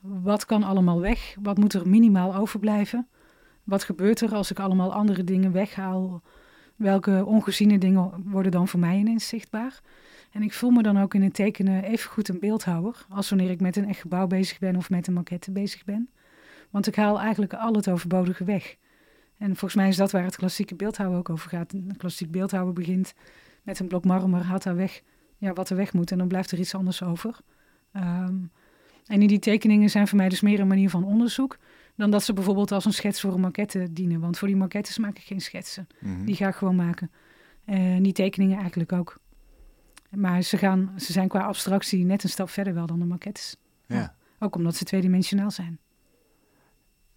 [0.00, 1.34] Wat kan allemaal weg?
[1.42, 3.08] Wat moet er minimaal overblijven?
[3.64, 6.22] Wat gebeurt er als ik allemaal andere dingen weghaal?
[6.76, 9.80] Welke ongeziene dingen worden dan voor mij ineens zichtbaar?
[10.36, 13.06] En ik voel me dan ook in het tekenen even goed een beeldhouwer.
[13.08, 16.10] Als wanneer ik met een echt gebouw bezig ben of met een maquette bezig ben.
[16.70, 18.76] Want ik haal eigenlijk al het overbodige weg.
[19.38, 21.72] En volgens mij is dat waar het klassieke beeldhouwen ook over gaat.
[21.72, 23.14] Een klassiek beeldhouwen begint
[23.62, 25.02] met een blok marmer, haalt daar weg
[25.36, 27.36] ja, wat er weg moet en dan blijft er iets anders over.
[27.92, 28.36] Ehm,
[29.06, 31.58] en in die tekeningen zijn voor mij dus meer een manier van onderzoek
[31.94, 34.20] dan dat ze bijvoorbeeld als een schets voor een maquette dienen.
[34.20, 35.86] Want voor die maquettes maak ik geen schetsen.
[35.98, 36.24] Mhm.
[36.24, 37.10] Die ga ik gewoon maken.
[37.64, 39.18] En die tekeningen eigenlijk ook.
[40.10, 43.56] Maar ze, gaan, ze zijn qua abstractie net een stap verder wel dan de maquettes.
[43.86, 44.14] ja.
[44.38, 45.78] Ook omdat ze tweedimensionaal zijn.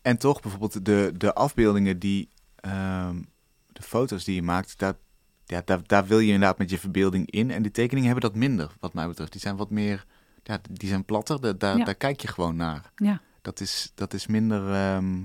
[0.01, 3.21] En toch bijvoorbeeld de, de afbeeldingen die, ehm,
[3.67, 4.93] de foto's die je maakt, daar,
[5.45, 7.51] ja, daar, daar wil je inderdaad met je verbeelding in.
[7.51, 9.31] En die tekeningen hebben dat minder, wat mij betreft.
[9.31, 10.05] Die zijn wat meer,
[10.43, 11.85] ja, die zijn platter, daar, daar, Ja.
[11.85, 12.91] daar kijk je gewoon naar.
[12.95, 15.21] Ja, Dat is, dat is minder, ehm,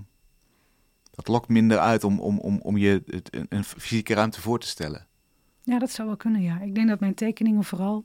[1.10, 3.02] dat lokt minder uit om, om, om, om je
[3.48, 5.06] een fysieke ruimte voor te stellen.
[5.64, 6.60] Ja, dat zou wel kunnen, ja.
[6.60, 8.04] Ik denk dat mijn tekeningen vooral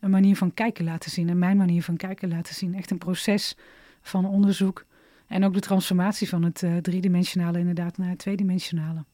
[0.00, 1.28] een manier van kijken laten zien.
[1.28, 2.74] En mijn manier van kijken laten zien.
[2.74, 3.56] Echt een proces
[4.02, 4.84] van onderzoek.
[5.26, 9.04] En ook de transformatie van het eh, driedimensionale inderdaad naar het tweedimensionale.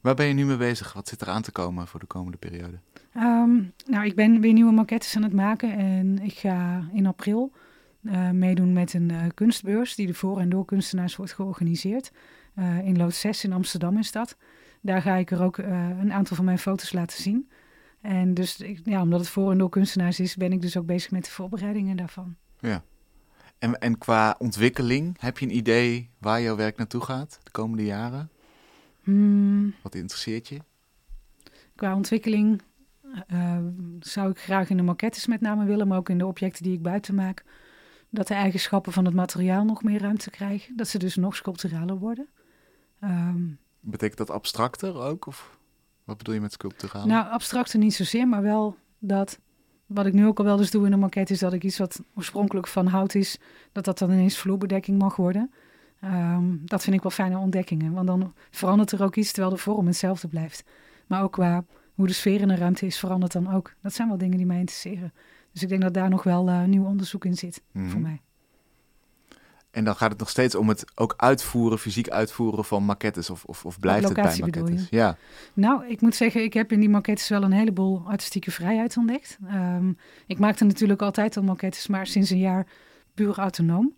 [0.00, 0.92] Waar ben je nu mee bezig?
[0.92, 2.78] Wat zit er aan te komen voor de komende periode?
[3.12, 7.52] Ehm, nou, ik ben weer nieuwe maquettes aan het maken en ik ga in april
[8.02, 12.12] eh, meedoen met een eh, kunstbeurs die er voor en door kunstenaars wordt georganiseerd.
[12.84, 14.36] In Lood 6 in Amsterdam is dat.
[14.80, 17.50] Daar ga ik er ook eh, een aantal van mijn foto's laten zien.
[18.00, 21.10] En dus, ja, omdat het voor en door kunstenaars is, ben ik dus ook bezig
[21.10, 22.36] met de voorbereidingen daarvan.
[22.58, 22.82] Ja.
[23.58, 27.84] En, en qua ontwikkeling, heb je een idee waar jouw werk naartoe gaat de komende
[27.84, 28.30] jaren?
[29.02, 30.60] Hmm, Wat interesseert je?
[31.74, 32.62] qua ontwikkeling
[33.32, 33.58] uh,
[34.00, 36.72] zou ik graag in de maquettes met name willen, maar ook in de objecten die
[36.72, 37.44] ik buiten maak,
[38.10, 40.76] dat de eigenschappen van het materiaal nog meer ruimte krijgen.
[40.76, 42.28] Dat ze dus nog sculpturaler worden.
[43.04, 45.26] Um, Betekent dat abstracter ook?
[45.26, 45.58] Of
[46.04, 47.06] wat bedoel je met sculpturaal?
[47.06, 49.38] Nou, abstracter niet zozeer, maar wel dat
[49.86, 51.78] wat ik nu ook al wel eens doe in een maquette, is dat ik iets
[51.78, 53.38] wat oorspronkelijk van hout is,
[53.72, 55.50] dat dat dan ineens vloerbedekking mag worden.
[56.00, 59.60] Ehm, dat vind ik wel fijne ontdekkingen, want dan verandert er ook iets terwijl de
[59.60, 60.64] vorm hetzelfde blijft.
[61.06, 61.64] Maar ook qua
[61.94, 63.74] hoe de sfeer in de ruimte is, verandert dan ook.
[63.82, 65.12] Dat zijn wel dingen die mij interesseren.
[65.52, 68.00] Dus ik denk dat daar nog wel uh, nieuw onderzoek in zit voor mhm.
[68.00, 68.20] mij.
[69.70, 73.44] En dan gaat het nog steeds om het ook uitvoeren, fysiek uitvoeren van maquettes of,
[73.44, 74.86] of, of blijft het bij maquettes?
[74.90, 75.16] Ja.
[75.52, 79.38] Nou, ik moet zeggen, ik heb in die maquettes wel een heleboel artistieke vrijheid ontdekt.
[79.54, 79.96] Um,
[80.26, 82.66] ik maakte natuurlijk altijd al maquettes, maar sinds een jaar
[83.14, 83.94] puur autonoom.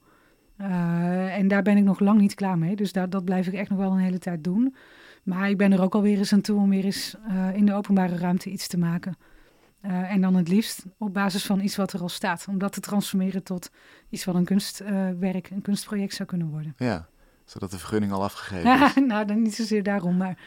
[0.61, 2.77] Uh, en daar ben ik nog lang niet klaar mee.
[2.77, 4.75] Dus daar, dat blijf ik echt nog wel een hele tijd doen.
[5.23, 7.75] Maar ik ben er ook alweer eens aan toe om weer eens uh, in de
[7.75, 9.17] openbare ruimte iets te maken.
[9.87, 12.47] Uh, en dan het liefst op basis van iets wat er al staat.
[12.49, 13.71] Om dat te transformeren tot
[14.09, 16.75] iets wat een kunstwerk, een kunstproject zou kunnen worden.
[16.77, 17.09] Ja,
[17.45, 18.95] zodat de vergunning al afgegeven is.
[19.07, 20.39] nou, dan niet zozeer daarom, maar,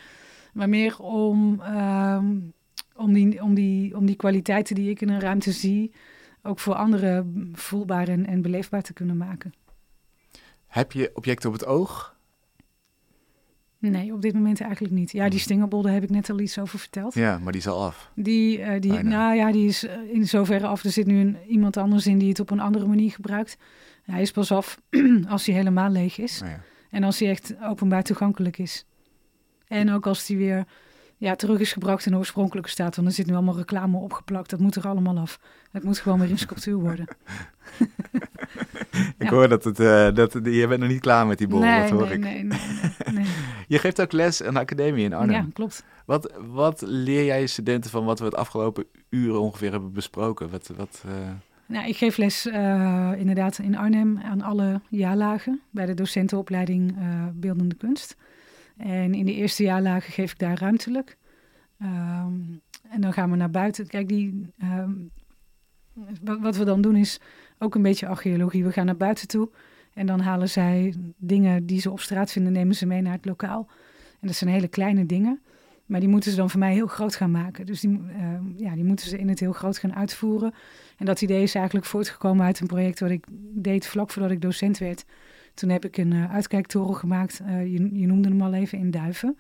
[0.54, 2.54] maar meer om, um,
[2.96, 5.92] om, die, om, die, om die kwaliteiten die ik in een ruimte zie...
[6.44, 9.54] ook voor anderen voelbaar en, en beleefbaar te kunnen maken.
[10.68, 12.15] Heb je objecten op het oog
[13.92, 15.12] Nee, op dit moment eigenlijk niet.
[15.12, 17.14] Ja, die stingerbol, daar heb ik net al iets over verteld.
[17.14, 18.12] Ja, maar die is al af.
[18.16, 20.84] Die, uh, die nou ja, die is eh, in zoverre af.
[20.84, 23.58] Er zit nu een, iemand anders in die het op een andere manier gebruikt.
[24.04, 24.82] Hij is pas af
[25.28, 26.42] als hij helemaal leeg is.
[26.42, 26.62] Oh ja.
[26.90, 28.86] En als hij echt openbaar toegankelijk is.
[29.68, 30.66] En ook als die weer
[31.18, 32.96] ja, terug is gebracht in de oorspronkelijke staat.
[32.96, 34.50] Want er zit nu allemaal reclame opgeplakt.
[34.50, 35.40] Dat moet er allemaal af.
[35.72, 37.08] Het moet gewoon weer in sculptuur worden.
[39.18, 41.82] ik hoor dat het, uh, dat je bent nog niet klaar met die bol, nee,
[41.82, 42.20] dat hoor nee, ik.
[42.20, 42.60] Nee, nee,
[43.12, 43.26] nee,
[43.68, 45.36] je geeft ook les aan de academie in Arnhem.
[45.36, 45.86] Ja, klopt.
[46.06, 50.50] Wat, wat leer jij studenten van wat we het afgelopen uren ongeveer hebben besproken?
[50.50, 51.14] Wat, wat, uh...
[51.66, 56.96] Nou, ik geef les uh, inderdaad in Arnhem aan alle jaarlagen bij de docentenopleiding
[57.34, 58.16] Beeldende Kunst.
[58.78, 61.18] En in de eerste jaarlagen geef ik daar ruimtelijk.
[61.82, 63.88] Um, en dan gaan we naar buiten.
[63.88, 65.12] Kijk, die, um,
[66.22, 67.20] wat, we dan doen is
[67.60, 68.64] ook een beetje archeologie.
[68.64, 69.50] We gaan naar buiten toe
[69.94, 73.26] en dan halen zij dingen die ze op straat vinden, nemen ze mee naar het
[73.26, 73.68] lokaal.
[74.20, 75.42] En dat zijn hele kleine dingen,
[75.86, 77.66] maar die moeten ze dan voor mij heel groot gaan maken.
[77.66, 80.54] Dus die, uh, ja, die moeten ze in het heel groot gaan uitvoeren.
[80.98, 84.42] En dat idee is eigenlijk voortgekomen uit een project wat ik deed vlak voordat ik
[84.42, 85.06] docent werd.
[85.56, 88.92] Toen heb ik een uh, uitkijktoren gemaakt, uh, je, je, noemde hem al even, in
[88.92, 89.38] Duiven.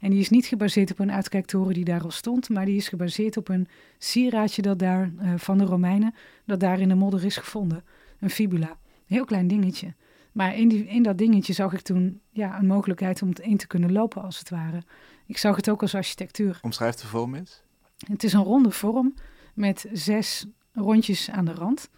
[0.00, 2.88] En die is niet gebaseerd op een uitkijktoren die daar al stond, maar die is
[2.88, 6.14] gebaseerd op een sieraadje dat daar, uh, van de Romeinen,
[6.44, 7.84] dat daar in de modder is gevonden.
[8.20, 8.68] Een fibula.
[8.68, 8.76] Een
[9.16, 9.94] heel klein dingetje.
[10.32, 13.56] Maar in, die, in dat dingetje zag ik toen ja, een mogelijkheid om het in
[13.56, 14.82] te kunnen lopen, als het ware.
[15.26, 16.58] Ik zag het ook als architectuur.
[16.62, 17.62] Omschrijf de vorm eens.
[18.06, 19.14] Het is een ronde vorm
[19.54, 21.90] met zes rondjes aan de rand.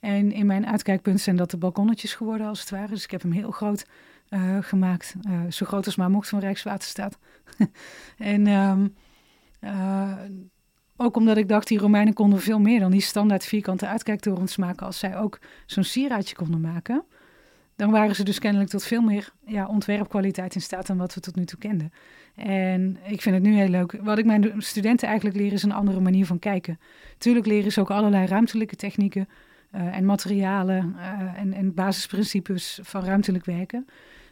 [0.00, 2.88] En in mijn uitkijkpunt zijn dat de balkonnetjes geworden, als het ware.
[2.88, 3.86] Dus ik heb hem heel groot
[4.30, 5.14] uh, gemaakt.
[5.28, 7.18] Uh, zo groot als maar mocht van Rijkswaterstaat.
[8.18, 8.94] en um,
[9.60, 10.12] uh,
[10.96, 14.86] ook omdat ik dacht, die Romeinen konden veel meer dan die standaard vierkante uitkijktorens maken.
[14.86, 17.04] Als zij ook zo'n sieraadje konden maken,
[17.76, 21.20] dan waren ze dus kennelijk tot veel meer ja, ontwerpkwaliteit in staat dan wat we
[21.20, 21.92] tot nu toe kenden.
[22.34, 23.98] En ik vind het nu heel leuk.
[24.00, 26.78] Wat ik mijn studenten eigenlijk leer is een andere manier van kijken.
[27.18, 29.28] Tuurlijk leren ze ook allerlei ruimtelijke technieken
[29.78, 33.86] en materialen uh, en, en basisprincipes van ruimtelijk werken.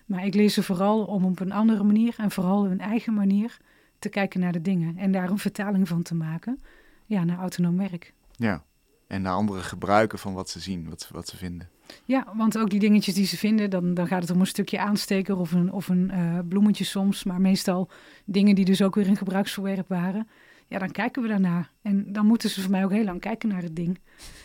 [0.07, 3.57] Maar ik leer ze vooral om op een andere manier en vooral hun eigen manier
[3.99, 6.61] te kijken naar de dingen en daar een vertaling van te maken
[7.07, 8.13] ja, naar autonoom werk.
[8.37, 8.63] Ja,
[9.07, 11.69] en naar andere gebruiken van wat ze zien, wat, wat ze vinden.
[12.05, 14.79] Ja, want ook die dingetjes die ze vinden, dan, dan gaat het om een stukje
[14.79, 17.91] aansteker of een, of een uh, bloemetje soms, maar meestal
[18.25, 20.29] dingen die dus ook weer in gebruiksverwerp waren.
[20.67, 21.71] Ja, dan kijken we daarnaar.
[21.83, 23.99] En dan moeten ze voor mij ook heel lang kijken naar het ding.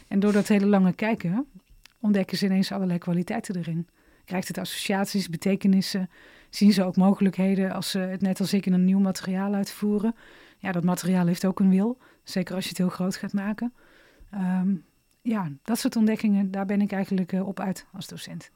[0.08, 1.48] En door dat hele lange kijken
[2.00, 3.88] ontdekken ze ineens allerlei kwaliteiten erin.
[4.26, 6.10] Krijgt het associaties, betekenissen,
[6.50, 10.16] zien ze ook mogelijkheden als ze het net als ik in een nieuw materiaal uitvoeren.
[10.58, 13.74] Ja, dat materiaal heeft ook een wil, zeker als je het heel groot gaat maken.
[14.34, 14.84] Um,
[15.22, 18.52] ja, dat soort ontdekkingen, daar ben ik eigenlijk uh, op uit als docent.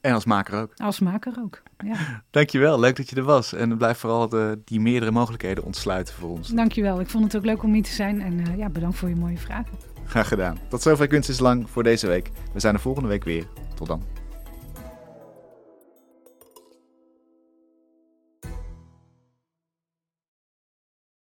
[0.00, 0.72] En als maker ook.
[0.76, 1.96] Als maker ook, ja.
[2.30, 3.52] Dankjewel, leuk dat je er was.
[3.52, 6.48] En blijf vooral de, die meerdere mogelijkheden ontsluiten voor ons.
[6.48, 8.20] Dankjewel, ik vond het ook leuk om hier te zijn.
[8.20, 9.78] En uh, ja, bedankt voor je mooie vragen.
[10.04, 10.58] Graag gedaan.
[10.68, 12.30] Tot zover Kunst is Lang voor deze week.
[12.52, 13.46] We zijn er volgende week weer.
[13.74, 14.17] Tot dan.